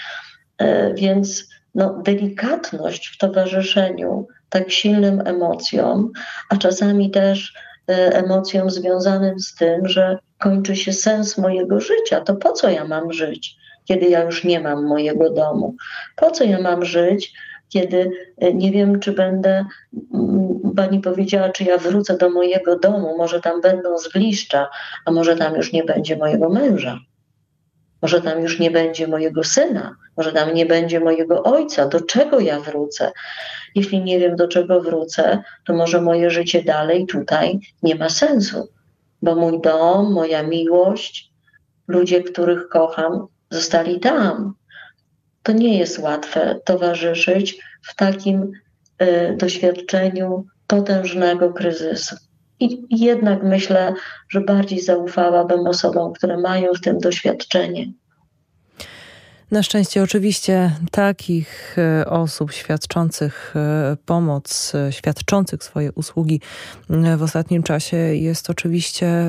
[0.59, 6.11] E, więc no, delikatność w towarzyszeniu tak silnym emocjom,
[6.51, 7.55] a czasami też
[7.89, 12.21] e, emocjom związanym z tym, że kończy się sens mojego życia.
[12.21, 15.75] To po co ja mam żyć, kiedy ja już nie mam mojego domu?
[16.17, 17.33] Po co ja mam żyć,
[17.69, 19.65] kiedy e, nie wiem, czy będę,
[20.15, 24.69] mm, pani powiedziała, czy ja wrócę do mojego domu, może tam będą zgliszcza,
[25.05, 26.99] a może tam już nie będzie mojego męża.
[28.03, 31.87] Może tam już nie będzie mojego syna, może tam nie będzie mojego ojca.
[31.87, 33.13] Do czego ja wrócę?
[33.75, 38.69] Jeśli nie wiem, do czego wrócę, to może moje życie dalej tutaj nie ma sensu,
[39.23, 41.33] bo mój dom, moja miłość,
[41.89, 44.55] ludzie, których kocham, zostali tam
[45.49, 48.53] to nie jest łatwe towarzyszyć w takim
[49.03, 52.17] y, doświadczeniu potężnego kryzysu.
[52.61, 53.95] I jednak myślę,
[54.29, 57.93] że bardziej zaufałabym osobom, które mają w tym doświadczenie.
[59.51, 66.41] Na szczęście oczywiście takich e, osób świadczących e, pomoc, e, świadczących swoje usługi
[67.17, 69.25] w ostatnim czasie jest oczywiście,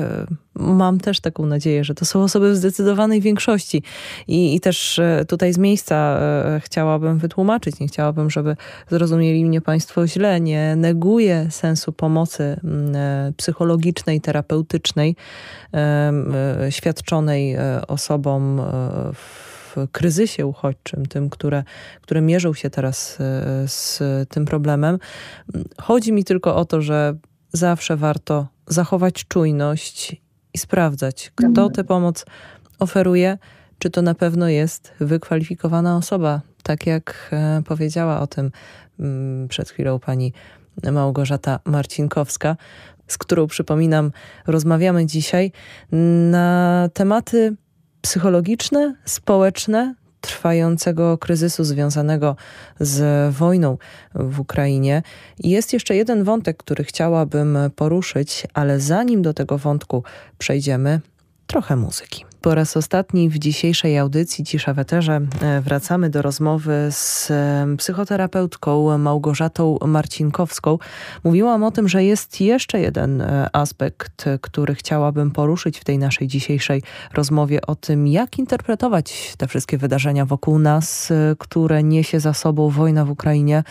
[0.54, 3.82] mam też taką nadzieję, że to są osoby w zdecydowanej większości.
[4.28, 6.20] I, i też tutaj z miejsca
[6.60, 8.56] chciałabym wytłumaczyć, nie chciałabym, żeby
[8.90, 12.60] zrozumieli mnie Państwo źle, nie neguję sensu pomocy
[13.36, 15.16] psychologicznej, terapeutycznej
[16.70, 17.56] świadczonej
[17.88, 18.60] osobom
[19.14, 21.64] w w kryzysie uchodźczym, tym, które,
[22.00, 24.98] które mierzą się teraz e, z tym problemem.
[25.82, 27.16] Chodzi mi tylko o to, że
[27.52, 30.16] zawsze warto zachować czujność
[30.54, 31.70] i sprawdzać, kto mhm.
[31.70, 32.24] tę pomoc
[32.78, 33.38] oferuje,
[33.78, 38.50] czy to na pewno jest wykwalifikowana osoba, tak jak e, powiedziała o tym
[39.00, 40.32] mm, przed chwilą pani
[40.92, 42.56] Małgorzata Marcinkowska,
[43.06, 44.12] z którą przypominam,
[44.46, 45.52] rozmawiamy dzisiaj
[46.30, 47.56] na tematy
[48.02, 52.36] psychologiczne, społeczne trwającego kryzysu związanego
[52.80, 53.78] z wojną
[54.14, 55.02] w Ukrainie.
[55.38, 60.04] Jest jeszcze jeden wątek, który chciałabym poruszyć, ale zanim do tego wątku
[60.38, 61.00] przejdziemy,
[61.46, 62.29] trochę muzyki.
[62.40, 67.66] Po raz ostatni w dzisiejszej audycji Cisza w Eterze e, wracamy do rozmowy z e,
[67.78, 70.78] psychoterapeutką Małgorzatą Marcinkowską.
[71.24, 76.28] Mówiłam o tym, że jest jeszcze jeden e, aspekt, który chciałabym poruszyć w tej naszej
[76.28, 76.82] dzisiejszej
[77.14, 83.04] rozmowie o tym, jak interpretować te wszystkie wydarzenia wokół nas, które niesie za sobą wojna
[83.04, 83.62] w Ukrainie.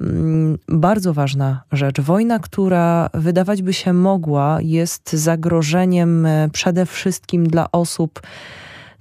[0.00, 2.00] Mm, bardzo ważna rzecz.
[2.00, 8.20] Wojna, która wydawać by się mogła, jest zagrożeniem e, przede wszystkim dla osób,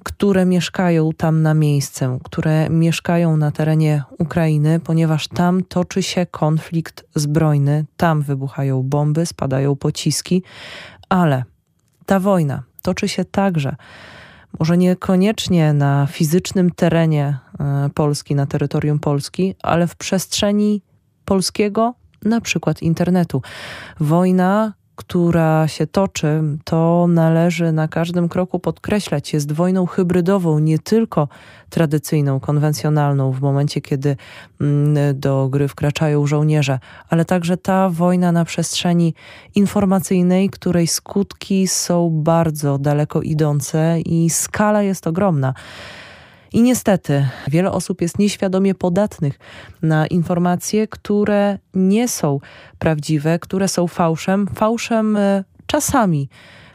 [0.04, 7.06] które mieszkają tam na miejsce, które mieszkają na terenie Ukrainy, ponieważ tam toczy się konflikt
[7.16, 10.44] zbrojny, tam wybuchają bomby, spadają pociski,
[11.10, 11.44] ale
[12.06, 13.76] ta wojna toczy się także
[14.60, 20.82] może niekoniecznie na fizycznym terenie e, Polski, na terytorium Polski, ale w przestrzeni
[21.26, 21.94] polskiego,
[22.26, 23.42] na przykład internetu.
[24.00, 31.28] Wojna, która się toczy, to należy na każdym kroku podkreślać, jest wojną hybrydową, nie tylko
[31.70, 34.18] tradycyjną, konwencjonalną, w momencie, kiedy
[34.62, 36.80] mm, do gry wkraczają żołnierze,
[37.10, 39.14] ale także ta wojna na przestrzeni
[39.56, 45.54] informacyjnej, której skutki są bardzo daleko idące i skala jest ogromna.
[46.56, 49.40] I niestety wiele osób jest nieświadomie podatnych
[49.82, 52.40] na informacje, które nie są
[52.80, 56.30] prawdziwe, które są fałszem, fałszem e, czasami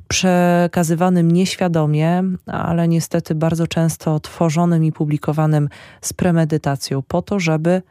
[0.09, 5.68] przekazywanym nieświadomie, ale niestety bardzo często tworzonym i publikowanym
[6.01, 7.83] z premedytacją, po to, żeby,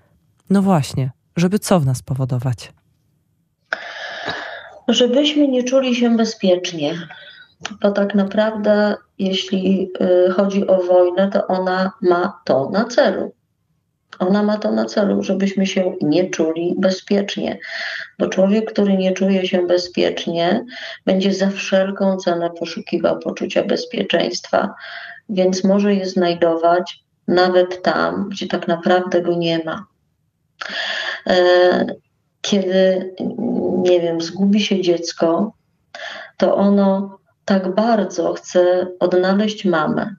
[0.50, 2.74] no właśnie, żeby co w nas powodować?
[4.88, 6.94] Żebyśmy nie czuli się bezpiecznie,
[7.82, 13.32] bo tak naprawdę, jeśli y, chodzi o wojnę, to ona ma to na celu.
[14.20, 17.57] Ona ma to na celu, żebyśmy się nie czuli bezpiecznie,
[18.20, 20.66] bo człowiek, który nie czuje się bezpiecznie,
[21.05, 24.74] będzie za wszelką cenę poszukiwał poczucia bezpieczeństwa,
[25.30, 29.86] więc może je znajdować nawet tam, gdzie tak naprawdę go nie ma.
[31.28, 31.86] E,
[32.41, 33.14] kiedy,
[33.78, 35.53] nie wiem, zgubi się dziecko,
[36.38, 37.19] to ono
[37.50, 40.16] tak bardzo chcę odnaleźć mamę,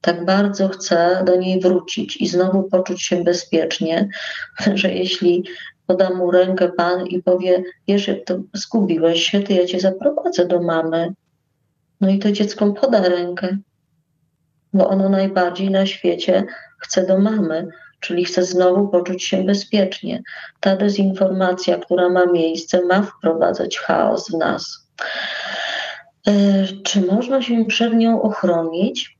[0.00, 4.08] tak bardzo chcę do niej wrócić i znowu poczuć się bezpiecznie,
[4.74, 5.44] że jeśli
[5.86, 10.46] poda mu rękę pan i powie, wiesz, jak to zgubiłeś się, to ja cię zaprowadzę
[10.46, 11.12] do mamy.
[12.00, 13.58] No i to dziecko poda rękę,
[14.72, 16.44] bo ono najbardziej na świecie
[16.78, 17.68] chce do mamy,
[18.00, 20.22] czyli chce znowu poczuć się bezpiecznie.
[20.60, 24.86] Ta dezinformacja, która ma miejsce, ma wprowadzać chaos w nas.
[26.26, 26.32] E,
[26.84, 29.18] czy można się przed nią ochronić?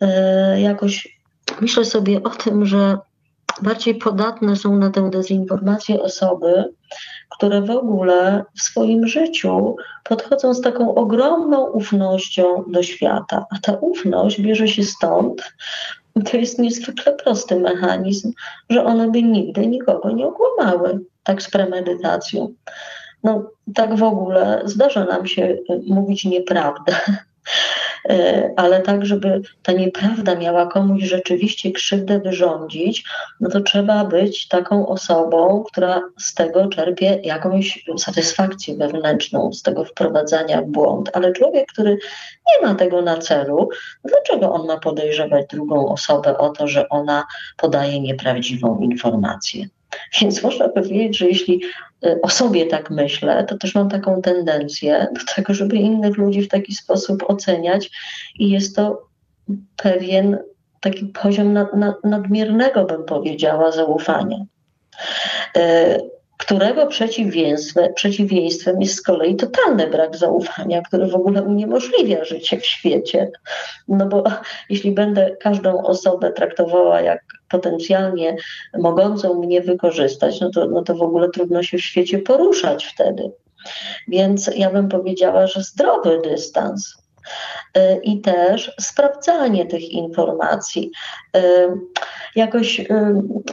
[0.00, 1.18] E, jakoś
[1.60, 2.98] myślę sobie o tym, że
[3.62, 6.64] bardziej podatne są na tę dezinformację osoby,
[7.30, 13.46] które w ogóle w swoim życiu podchodzą z taką ogromną ufnością do świata.
[13.50, 15.52] A ta ufność bierze się stąd,
[16.30, 18.32] to jest niezwykle prosty mechanizm,
[18.70, 22.54] że one by nigdy nikogo nie okłamały, tak z premedytacją.
[23.24, 26.92] No, tak w ogóle zdarza nam się y, mówić nieprawdę,
[28.10, 33.04] y, ale tak, żeby ta nieprawda miała komuś rzeczywiście krzywdę wyrządzić,
[33.40, 39.84] no to trzeba być taką osobą, która z tego czerpie jakąś satysfakcję wewnętrzną, z tego
[39.84, 41.10] wprowadzania w błąd.
[41.12, 41.90] Ale człowiek, który
[42.46, 43.68] nie ma tego na celu,
[44.04, 47.26] dlaczego on ma podejrzewać drugą osobę o to, że ona
[47.56, 49.68] podaje nieprawdziwą informację?
[50.20, 51.62] Więc można powiedzieć, że jeśli
[52.06, 56.42] y, o sobie tak myślę, to też mam taką tendencję do tego, żeby innych ludzi
[56.42, 57.90] w taki sposób oceniać
[58.38, 59.08] i jest to
[59.76, 60.38] pewien
[60.80, 64.44] taki poziom nad, nad, nadmiernego, bym powiedziała, zaufania
[66.38, 72.66] którego przeciwieństwem, przeciwieństwem jest z kolei totalny brak zaufania, który w ogóle uniemożliwia życie w
[72.66, 73.30] świecie.
[73.88, 74.24] No bo
[74.70, 78.36] jeśli będę każdą osobę traktowała jak potencjalnie
[78.78, 83.32] mogącą mnie wykorzystać, no to, no to w ogóle trudno się w świecie poruszać wtedy.
[84.08, 87.07] Więc ja bym powiedziała, że zdrowy dystans
[88.02, 90.90] i też sprawdzanie tych informacji.
[91.36, 91.40] Y,
[92.36, 92.86] jakoś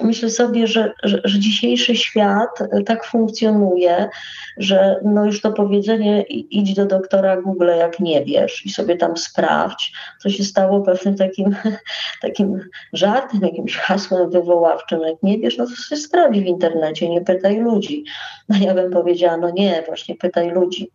[0.04, 4.10] myślę sobie, że, że, że, dzisiejszy świat y, tak funkcjonuje,
[4.58, 9.18] że no już to powiedzenie idź do doktora Google jak nie wiesz i sobie tam
[9.18, 11.56] sprawdź, co się stało pewnym takim,
[12.22, 12.60] takim
[12.94, 17.58] żartem, jakimś hasłem wywoławczym, jak nie wiesz, no to sobie sprawdź w internecie, nie pytaj
[17.58, 18.04] ludzi.
[18.50, 20.92] No ja bym powiedziała, no nie, właśnie pytaj ludzi.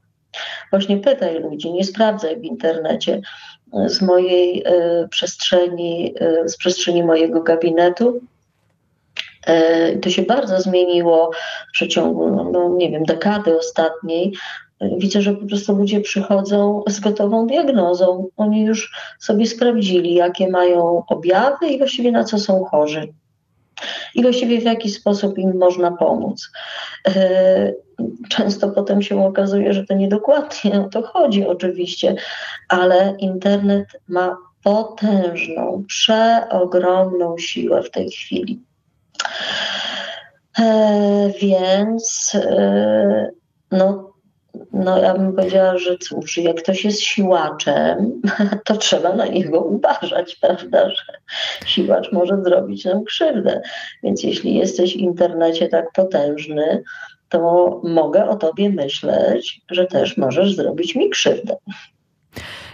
[0.71, 3.21] Właśnie pytaj ludzi, nie sprawdzaj w internecie
[3.87, 8.21] z mojej e, przestrzeni, e, z przestrzeni mojego gabinetu.
[9.47, 11.31] E, to się bardzo zmieniło
[11.69, 14.33] w przeciągu, no, no, nie wiem, dekady ostatniej.
[14.99, 18.29] Widzę, że po prostu ludzie przychodzą z gotową diagnozą.
[18.37, 23.13] Oni już sobie sprawdzili, jakie mają objawy i właściwie na co są chorzy
[24.15, 26.51] i właściwie w jaki sposób im można pomóc.
[27.09, 27.73] E,
[28.29, 32.15] często potem się okazuje, że to niedokładnie o to chodzi, oczywiście,
[32.69, 38.61] ale internet ma potężną, przeogromną siłę w tej chwili.
[40.59, 43.31] E, więc e,
[43.71, 44.10] no,
[44.73, 48.23] no ja bym powiedziała, że cóż, jak ktoś jest siłaczem,
[48.67, 51.13] to trzeba na niego uważać, prawda, że
[51.67, 53.61] siłacz może zrobić nam krzywdę.
[54.03, 56.83] Więc jeśli jesteś w internecie tak potężny,
[57.29, 61.57] to mogę o tobie myśleć, że też możesz zrobić mi krzywdę.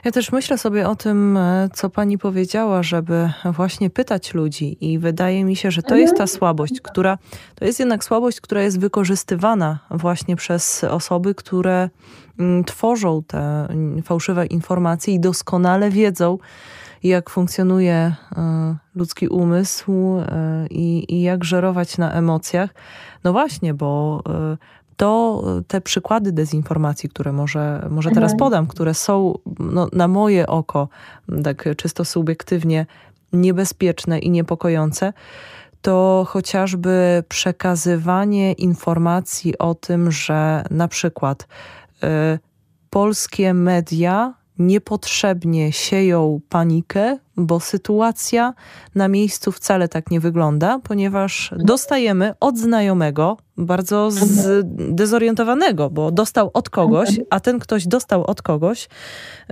[0.06, 4.98] Ja też myślę sobie o tym, e, co pani powiedziała, żeby właśnie pytać ludzi, i
[4.98, 6.38] wydaje mi się, że to jest ta mhm.
[6.38, 7.18] słabość, która
[7.54, 11.90] to jest jednak słabość, która jest wykorzystywana właśnie przez osoby, które
[12.38, 13.68] mm, tworzą te
[14.04, 16.38] fałszywe informacje i doskonale wiedzą,
[17.02, 17.94] jak funkcjonuje
[18.36, 22.74] e, ludzki umysł e, i, i jak żerować na emocjach.
[23.24, 24.22] No właśnie, bo
[24.96, 28.38] to te przykłady dezinformacji, które może, może teraz mhm.
[28.38, 30.88] podam, które są no, na moje oko,
[31.44, 32.86] tak czysto subiektywnie,
[33.32, 35.12] niebezpieczne i niepokojące,
[35.82, 42.06] to chociażby przekazywanie informacji o tym, że na przykład y,
[42.90, 48.54] polskie media niepotrzebnie sieją panikę, bo sytuacja
[48.94, 56.70] na miejscu wcale tak nie wygląda, ponieważ dostajemy od znajomego, bardzo zdezorientowanego, bo dostał od
[56.70, 58.88] kogoś, a ten ktoś dostał od kogoś.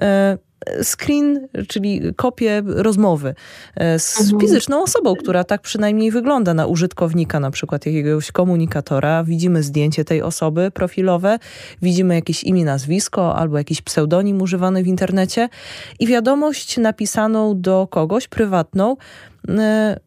[0.00, 0.38] E,
[0.82, 3.34] screen, czyli kopię rozmowy
[3.76, 4.40] e, z mhm.
[4.40, 9.24] fizyczną osobą, która tak przynajmniej wygląda na użytkownika, na przykład jakiegoś komunikatora.
[9.24, 11.38] Widzimy zdjęcie tej osoby profilowe,
[11.82, 15.48] widzimy jakieś imię, nazwisko albo jakiś pseudonim używany w internecie
[16.00, 18.96] i wiadomość napisaną do kogoś, prywatną,
[19.48, 20.00] e,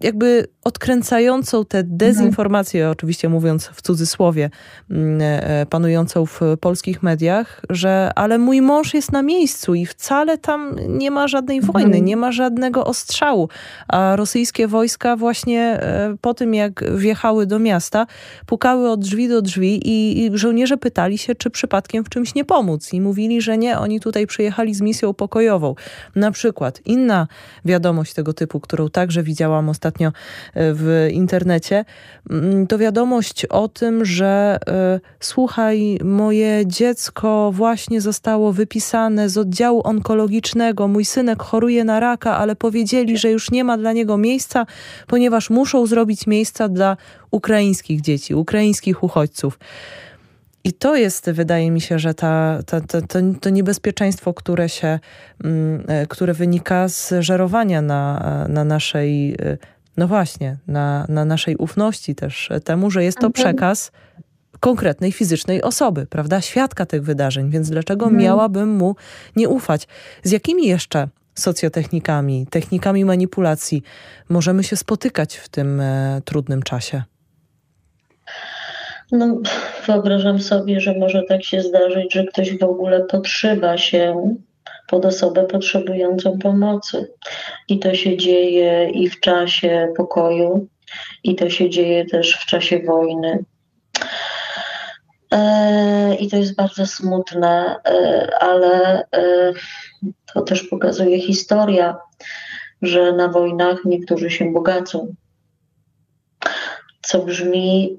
[0.00, 2.92] jakby odkręcającą tę dezinformację, mhm.
[2.92, 4.50] oczywiście mówiąc w cudzysłowie,
[4.90, 10.38] mm, e, panującą w polskich mediach, że ale mój mąż jest na miejscu i wcale
[10.38, 11.72] tam nie ma żadnej mhm.
[11.72, 13.48] wojny, nie ma żadnego ostrzału.
[13.88, 18.06] A rosyjskie wojska właśnie e, po tym, jak wjechały do miasta,
[18.46, 22.44] pukały od drzwi do drzwi i, i żołnierze pytali się, czy przypadkiem w czymś nie
[22.44, 22.92] pomóc.
[22.92, 25.74] I mówili, że nie, oni tutaj przyjechali z misją pokojową.
[26.14, 27.26] Na przykład inna
[27.64, 29.89] wiadomość tego typu, którą także widziałam ostatnio
[30.54, 31.84] w internecie,
[32.30, 39.80] mm, to wiadomość o tym, że e, słuchaj, moje dziecko właśnie zostało wypisane z oddziału
[39.84, 44.66] onkologicznego, mój synek choruje na raka, ale powiedzieli, że już nie ma dla niego miejsca,
[45.06, 46.96] ponieważ muszą zrobić miejsca dla
[47.30, 49.58] ukraińskich dzieci, ukraińskich uchodźców.
[50.64, 54.98] I to jest, wydaje mi się, że ta, ta, ta, to, to niebezpieczeństwo, które się,
[55.44, 59.58] mm, e, które wynika z żerowania na, na naszej e,
[59.96, 63.32] no właśnie, na, na naszej ufności też temu, że jest to mhm.
[63.32, 63.92] przekaz
[64.60, 66.40] konkretnej fizycznej osoby, prawda?
[66.40, 68.22] Świadka tych wydarzeń, więc dlaczego mhm.
[68.22, 68.96] miałabym mu
[69.36, 69.88] nie ufać?
[70.22, 73.82] Z jakimi jeszcze socjotechnikami, technikami manipulacji
[74.28, 77.02] możemy się spotykać w tym e, trudnym czasie?
[79.12, 79.38] No,
[79.86, 84.34] wyobrażam sobie, że może tak się zdarzyć, że ktoś w ogóle podszywa się
[84.90, 87.12] pod osobę potrzebującą pomocy.
[87.68, 90.68] I to się dzieje i w czasie pokoju,
[91.24, 93.44] i to się dzieje też w czasie wojny.
[95.30, 99.52] E, I to jest bardzo smutne, e, ale e,
[100.34, 101.96] to też pokazuje historia.
[102.82, 105.14] że na wojnach niektórzy się bogacą.
[107.02, 107.98] Co brzmi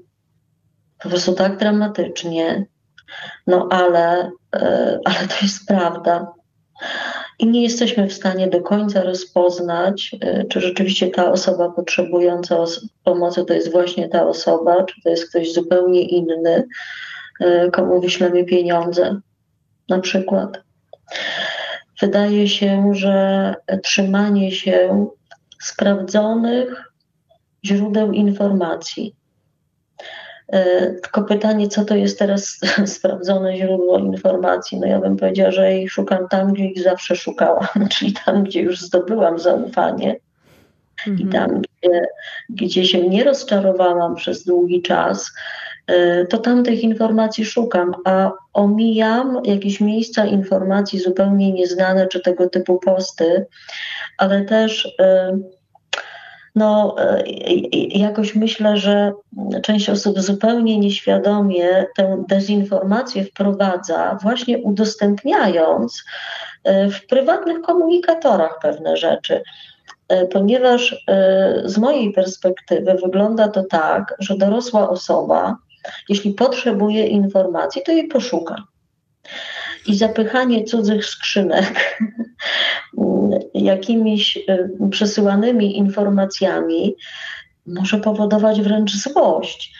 [1.02, 2.66] po prostu tak dramatycznie,
[3.46, 4.30] no ale,
[5.04, 6.32] ale to jest prawda.
[7.38, 12.56] I nie jesteśmy w stanie do końca rozpoznać, e, czy rzeczywiście ta osoba potrzebująca
[13.04, 16.64] pomocy to jest właśnie ta osoba, czy to jest ktoś zupełnie inny,
[17.40, 19.20] e, komu wyślemy pieniądze,
[19.88, 20.60] na przykład.
[22.00, 25.06] Wydaje się, że trzymanie się
[25.62, 26.92] sprawdzonych
[27.64, 29.14] źródeł informacji,
[31.02, 32.60] tylko pytanie, co to jest teraz
[32.96, 34.80] sprawdzone źródło informacji?
[34.80, 38.60] No ja bym powiedziała, że ich szukam tam, gdzie ich zawsze szukałam, czyli tam, gdzie
[38.60, 40.16] już zdobyłam zaufanie
[41.06, 41.28] mhm.
[41.28, 42.06] i tam, gdzie,
[42.48, 45.32] gdzie się nie rozczarowałam przez długi czas,
[45.86, 52.48] e, to tam tych informacji szukam, a omijam jakieś miejsca informacji zupełnie nieznane, czy tego
[52.48, 53.46] typu posty,
[54.18, 54.94] ale też.
[54.98, 55.61] Yy,
[56.54, 57.22] no e,
[57.88, 59.12] jakoś myślę, że
[59.62, 66.04] część osób zupełnie nieświadomie tę dezinformację wprowadza, właśnie udostępniając
[66.64, 69.42] e, w prywatnych komunikatorach pewne rzeczy.
[70.08, 71.04] E, ponieważ
[71.64, 75.56] z mojej perspektywy wygląda to tak, że dorosła osoba,
[76.08, 78.56] jeśli potrzebuje informacji, to jej poszuka
[79.86, 81.98] i zapychanie cudzych skrzynek
[83.54, 86.96] jakimiś y, przesyłanymi informacjami
[87.66, 89.74] może powodować wręcz złość.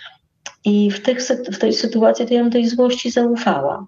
[0.65, 1.19] I w, tych,
[1.53, 3.87] w tej sytuacji to ja bym tej złości zaufała,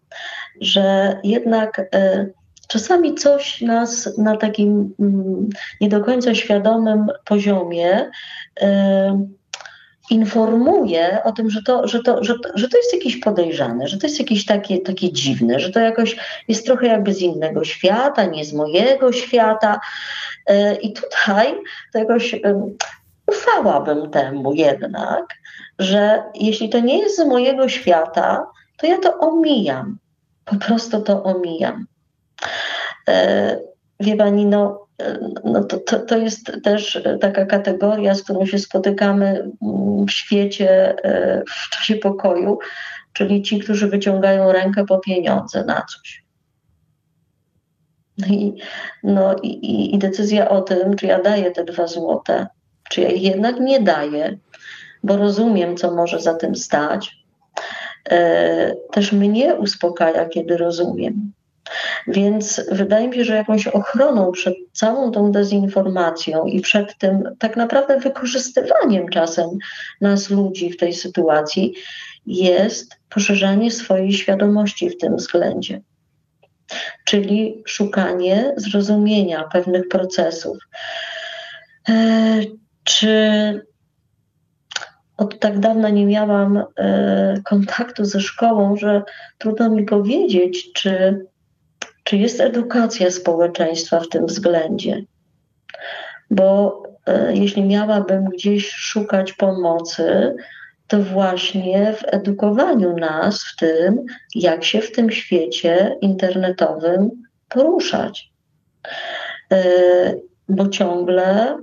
[0.61, 2.33] że jednak y,
[2.69, 5.49] czasami coś nas na takim mm,
[5.81, 8.11] nie do końca świadomym poziomie
[8.63, 8.67] y,
[10.11, 13.99] informuje o tym, że to, że, to, że, to, że to jest jakieś podejrzane, że
[13.99, 16.17] to jest jakieś takie, takie dziwne, że to jakoś
[16.49, 19.81] jest trochę jakby z innego świata, nie z mojego świata.
[20.47, 21.55] E, I tutaj
[21.93, 22.37] to jakoś
[23.27, 25.25] ufałabym temu jednak,
[25.79, 29.99] że jeśli to nie jest z mojego świata, to ja to omijam.
[30.45, 31.87] Po prostu to omijam.
[34.05, 34.87] E, wie pani, no,
[35.45, 39.51] no to, to, to jest też taka kategoria, z którą się spotykamy
[40.09, 42.59] w świecie e, w czasie pokoju,
[43.13, 46.25] czyli ci, którzy wyciągają rękę po pieniądze na coś.
[48.19, 48.55] No i,
[49.03, 52.47] no i, i decyzja o tym, czy ja daję te dwa złote,
[52.91, 54.39] czy ja ich jednak nie daję,
[55.03, 57.17] bo rozumiem, co może za tym stać,
[58.11, 61.33] e, też mnie uspokaja, kiedy rozumiem.
[62.07, 67.57] Więc wydaje mi się, że jakąś ochroną przed całą tą dezinformacją i przed tym tak
[67.57, 69.47] naprawdę wykorzystywaniem czasem
[70.01, 71.75] nas ludzi w tej sytuacji
[72.27, 75.81] jest poszerzanie swojej świadomości w tym względzie.
[77.05, 80.57] Czyli szukanie zrozumienia pewnych procesów.
[81.89, 82.41] E,
[82.85, 83.17] czy
[85.17, 89.03] od tak dawna nie miałam e, kontaktu ze szkołą, że
[89.39, 91.25] trudno mi powiedzieć, czy
[92.05, 95.05] czy jest edukacja społeczeństwa w tym względzie?
[96.31, 100.35] Bo e, jeśli miałabym gdzieś szukać pomocy,
[100.87, 104.05] to właśnie w edukowaniu nas w tym,
[104.35, 107.11] jak się w tym świecie internetowym
[107.49, 108.33] poruszać.
[109.53, 109.65] E,
[110.49, 111.57] bo ciągle,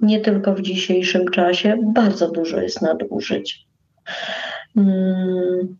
[0.00, 3.66] nie tylko w dzisiejszym czasie, bardzo dużo jest nadużyć.
[4.74, 5.78] Hmm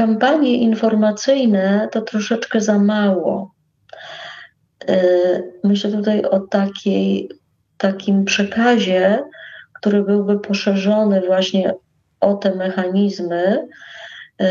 [0.00, 3.54] kampanie informacyjne to troszeczkę za mało.
[4.88, 4.96] E,
[5.64, 7.30] myślę tutaj o takiej,
[7.78, 9.22] takim przekazie,
[9.72, 11.74] który byłby poszerzony właśnie
[12.20, 13.68] o te mechanizmy,
[14.40, 14.46] e,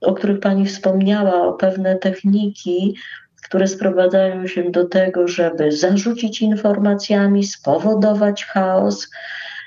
[0.00, 2.96] o których Pani wspomniała, o pewne techniki,
[3.44, 9.10] które sprowadzają się do tego, żeby zarzucić informacjami, spowodować chaos,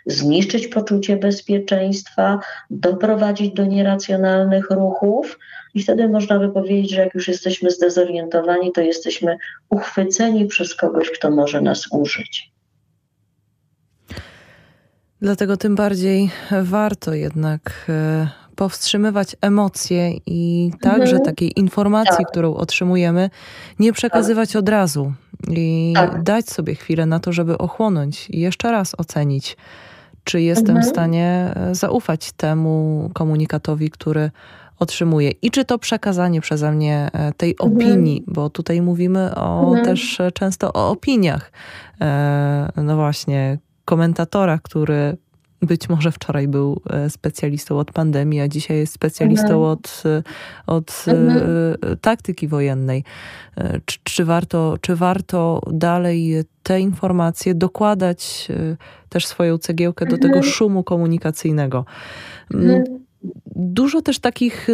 [0.06, 5.40] zniszczyć poczucie bezpieczeństwa, doprowadzić do nieracjonalnych ruchów.
[5.74, 9.38] I wtedy można by powiedzieć, że jak już jesteśmy zdezorientowani, to jesteśmy
[9.70, 12.52] uchwyceni przez kogoś, kto może nas użyć.
[15.22, 16.30] Dlatego tym bardziej
[16.62, 21.24] warto jednak e, powstrzymywać emocje i także mhm.
[21.24, 22.32] takiej informacji, tak.
[22.32, 23.30] którą otrzymujemy,
[23.80, 24.60] nie przekazywać tak.
[24.60, 25.14] od razu
[25.48, 26.24] i tak.
[26.24, 29.58] dać sobie chwilę na to, żeby ochłonąć i jeszcze raz ocenić
[30.26, 30.86] czy jestem mhm.
[30.86, 34.32] w stanie e, zaufać temu komunikatowi, który
[34.80, 35.32] otrzymuję.
[35.42, 37.72] I czy to przekazanie przeze mnie e, tej mhm.
[37.72, 39.86] opinii, bo tutaj mówimy o, mhm.
[39.86, 41.52] też często o opiniach,
[42.02, 45.18] e, no właśnie, komentatora, który
[45.62, 49.62] być może wczoraj był e, specjalistą od pandemii, a dzisiaj jest specjalistą mhm.
[49.62, 50.24] od, e,
[50.68, 51.98] od mhm.
[52.02, 53.04] taktyki wojennej.
[53.86, 58.48] Czy, czy, warto, czy warto dalej te informacje dokładać
[59.10, 60.44] też swoją cegiełkę do tego mhm.
[60.54, 61.86] szumu komunikacyjnego?
[63.56, 64.68] Dużo też takich,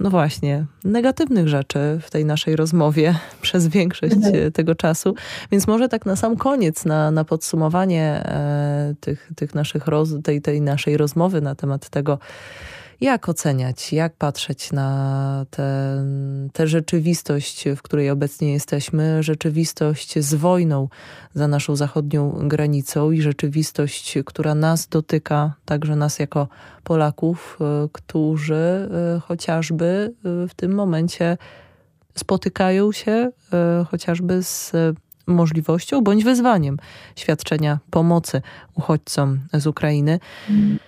[0.00, 4.52] no właśnie, negatywnych rzeczy w tej naszej rozmowie przez większość mhm.
[4.52, 5.14] tego czasu.
[5.52, 10.42] Więc może tak na sam koniec, na, na podsumowanie e, tych, tych naszych roz, tej,
[10.42, 12.18] tej naszej rozmowy na temat tego,
[13.00, 15.46] jak oceniać, jak patrzeć na
[16.52, 20.88] tę rzeczywistość, w której obecnie jesteśmy, rzeczywistość z wojną
[21.34, 26.48] za naszą zachodnią granicą i rzeczywistość, która nas dotyka, także nas jako
[26.84, 28.54] Polaków, e, którzy
[29.16, 31.38] e, chociażby e, w tym momencie
[32.14, 33.30] spotykają się
[33.90, 34.72] chociażby z
[35.26, 36.76] możliwością bądź wyzwaniem
[37.16, 38.42] świadczenia pomocy
[38.74, 40.18] uchodźcom z Ukrainy.
[40.50, 40.78] Mm.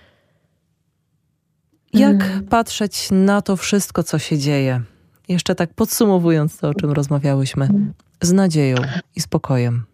[1.93, 2.43] Jak mm.
[2.43, 4.81] patrzeć na to wszystko, co się dzieje?
[5.27, 7.93] Jeszcze tak podsumowując to, o czym rozmawiałyśmy, mm.
[8.21, 8.77] z nadzieją
[9.15, 9.85] i spokojem.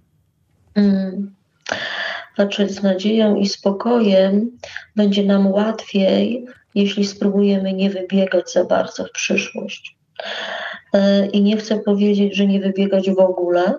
[0.75, 1.35] Mm.
[2.37, 4.51] Patrzeć z nadzieją i spokojem
[4.95, 6.45] będzie nam łatwiej,
[6.75, 9.97] jeśli spróbujemy nie wybiegać za bardzo w przyszłość.
[10.93, 13.75] E, I nie chcę powiedzieć, że nie wybiegać w ogóle,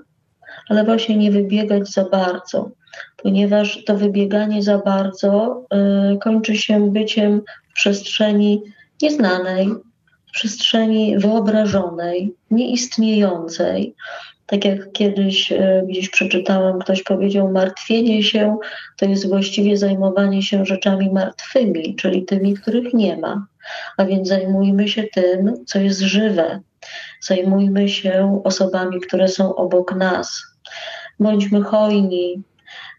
[0.68, 2.70] ale właśnie nie wybiegać za bardzo,
[3.16, 5.62] ponieważ to wybieganie za bardzo
[6.14, 7.42] y, kończy się byciem
[7.74, 8.62] przestrzeni
[9.02, 9.68] nieznanej,
[10.26, 13.94] w przestrzeni wyobrażonej, nieistniejącej.
[14.46, 18.56] Tak jak kiedyś e, gdzieś przeczytałem, ktoś powiedział, martwienie się
[18.96, 23.46] to jest właściwie zajmowanie się rzeczami martwymi, czyli tymi, których nie ma.
[23.96, 26.60] A więc zajmujmy się tym, co jest żywe.
[27.20, 30.42] Zajmujmy się osobami, które są obok nas.
[31.20, 32.42] Bądźmy hojni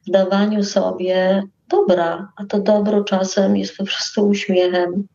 [0.07, 5.07] w dawaniu sobie dobra, a to dobro czasem jest po prostu uśmiechem.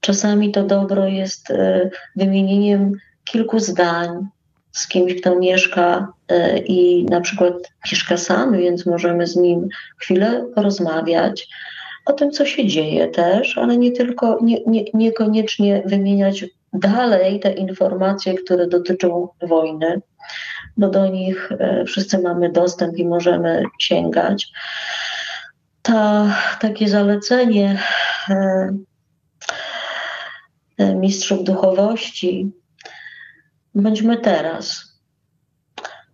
[0.00, 2.92] Czasami to dobro jest e, wymienieniem
[3.24, 4.08] kilku zdań
[4.72, 7.54] z kimś, kto mieszka e, i na przykład
[7.92, 9.68] mieszka sam, więc możemy z nim
[9.98, 11.48] chwilę porozmawiać
[12.06, 17.52] o tym, co się dzieje też, ale nie tylko, nie, nie, niekoniecznie wymieniać dalej te
[17.52, 20.00] informacje, które dotyczą wojny,
[20.76, 24.52] bo do nich e, wszyscy mamy dostęp i możemy sięgać
[25.82, 27.78] ta, takie zalecenie
[28.28, 28.68] e,
[30.78, 32.52] e, mistrzów duchowości,
[33.74, 34.94] bądźmy teraz.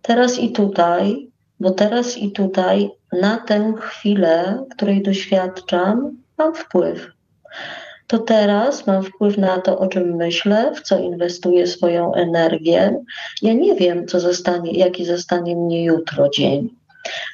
[0.01, 2.89] Teraz i tutaj, bo teraz i tutaj
[3.21, 7.11] na tę chwilę, której doświadczam, mam wpływ.
[8.11, 13.03] To teraz mam wpływ na to, o czym myślę, w co inwestuję swoją energię.
[13.41, 16.69] Ja nie wiem, co zostanie, jaki zostanie mnie jutro dzień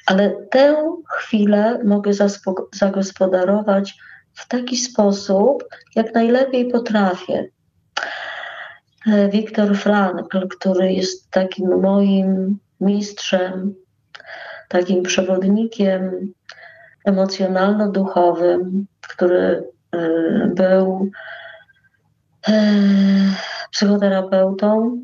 [0.05, 2.11] ale tę chwilę mogę
[2.73, 3.95] zagospodarować
[4.33, 5.63] w taki sposób,
[5.95, 7.49] jak najlepiej potrafię.
[9.07, 13.75] E, Wiktor Frankl, który jest takim moim mistrzem,
[14.69, 16.33] takim przewodnikiem
[17.05, 19.63] emocjonalno-duchowym, który
[20.47, 21.11] był
[22.47, 22.53] e,
[23.71, 24.97] psychoterapeutą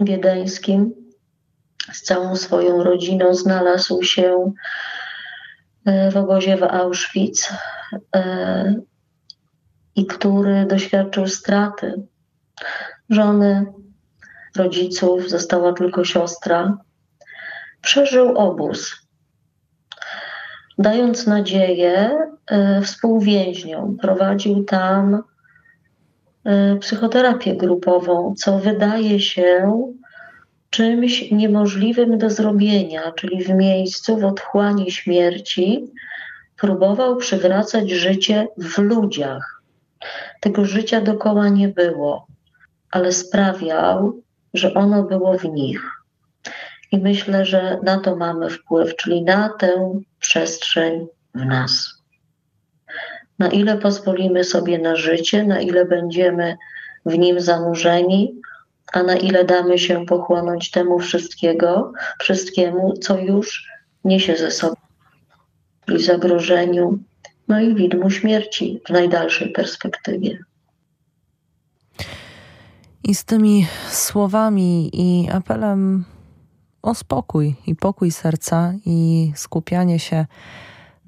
[0.00, 0.94] wiedeńskim,
[1.92, 4.52] z całą swoją rodziną znalazł się
[5.84, 7.52] e, w obozie w Auschwitz
[9.96, 12.02] i który doświadczył straty.
[13.10, 13.66] Żony,
[14.56, 16.78] rodziców, została tylko siostra.
[17.80, 19.06] Przeżył obóz,
[20.78, 22.18] dając nadzieję
[22.82, 23.96] współwięźniom.
[23.96, 25.22] Prowadził tam
[26.80, 29.82] psychoterapię grupową, co wydaje się
[30.70, 35.84] czymś niemożliwym do zrobienia, czyli w miejscu, w otchłani śmierci,
[36.60, 39.62] próbował przywracać życie w ludziach.
[40.40, 42.26] Tego życia dokoła nie było,
[42.90, 44.20] ale sprawiał,
[44.54, 45.90] że ono było w nich.
[46.92, 52.01] I myślę, że na to mamy wpływ, czyli na tę przestrzeń w nas.
[53.38, 56.56] Na ile pozwolimy sobie na życie, na ile będziemy
[57.06, 58.40] w nim zanurzeni,
[58.92, 63.68] a na ile damy się pochłonąć temu wszystkiego, wszystkiemu, co już
[64.04, 64.74] niesie ze sobą
[65.88, 66.98] i zagrożeniu,
[67.48, 70.38] no i widmu śmierci w najdalszej perspektywie.
[73.04, 76.04] I z tymi słowami i apelem
[76.82, 80.26] o spokój i pokój serca i skupianie się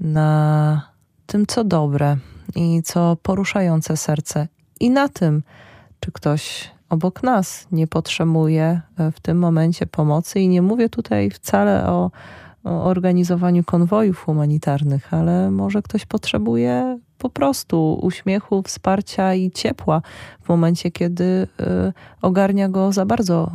[0.01, 0.94] na
[1.27, 2.17] tym, co dobre
[2.55, 4.49] i co poruszające serce,
[4.81, 5.43] i na tym,
[6.01, 11.31] czy ktoś obok nas nie potrzebuje e, w tym momencie pomocy i nie mówię tutaj
[11.31, 12.11] wcale o,
[12.65, 20.03] o organizowaniu konwojów humanitarnych, ale może ktoś potrzebuje po prostu uśmiechu, wsparcia i ciepła
[20.43, 21.47] w momencie, kiedy y,
[22.23, 23.53] ogarnia go za bardzo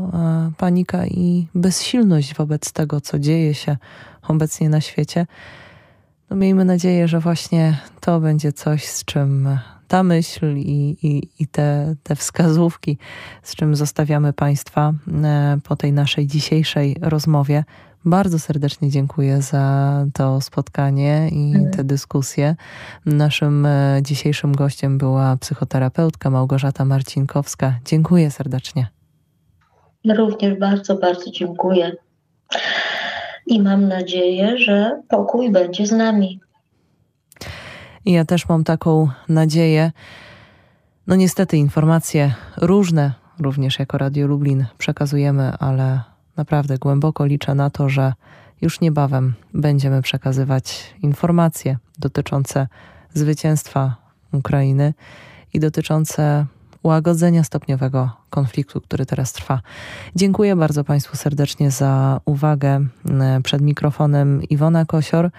[0.50, 3.78] y, panika i bezsilność wobec tego, co dzieje się
[4.28, 5.26] obecnie na świecie.
[6.30, 11.48] No miejmy nadzieję, że właśnie to będzie coś, z czym ta myśl i, i, i
[11.48, 12.98] te, te wskazówki,
[13.44, 14.94] z czym zostawiamy Państwa
[15.58, 17.64] y, po tej naszej dzisiejszej rozmowie.
[18.06, 21.72] Bardzo serdecznie dziękuję za to spotkanie i mhm.
[21.72, 22.56] tę dyskusję.
[23.06, 27.80] Naszym e, dzisiejszym gościem była psychoterapeutka Małgorzata Marcinkowska.
[27.86, 28.88] Dziękuję serdecznie.
[30.18, 31.92] Również bardzo, bardzo dziękuję.
[33.50, 36.40] I mam nadzieję, że pokój będzie z nami.
[38.06, 39.92] Ja też mam taką nadzieję.
[41.08, 46.00] No niestety informacje różne, również jako Radio Lublin przekazujemy, ale
[46.40, 48.14] Naprawdę głęboko liczę na to, że
[48.62, 52.68] już niebawem będziemy przekazywać informacje dotyczące
[53.14, 53.96] zwycięstwa
[54.34, 54.94] Ukrainy
[55.54, 56.46] i dotyczące
[56.84, 59.62] łagodzenia stopniowego konfliktu, który teraz trwa.
[60.16, 62.86] Dziękuję bardzo Państwu serdecznie za uwagę.
[63.44, 65.32] Przed mikrofonem Iwona Kosior.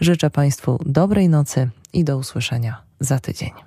[0.00, 3.65] Życzę Państwu dobrej nocy i do usłyszenia za tydzień.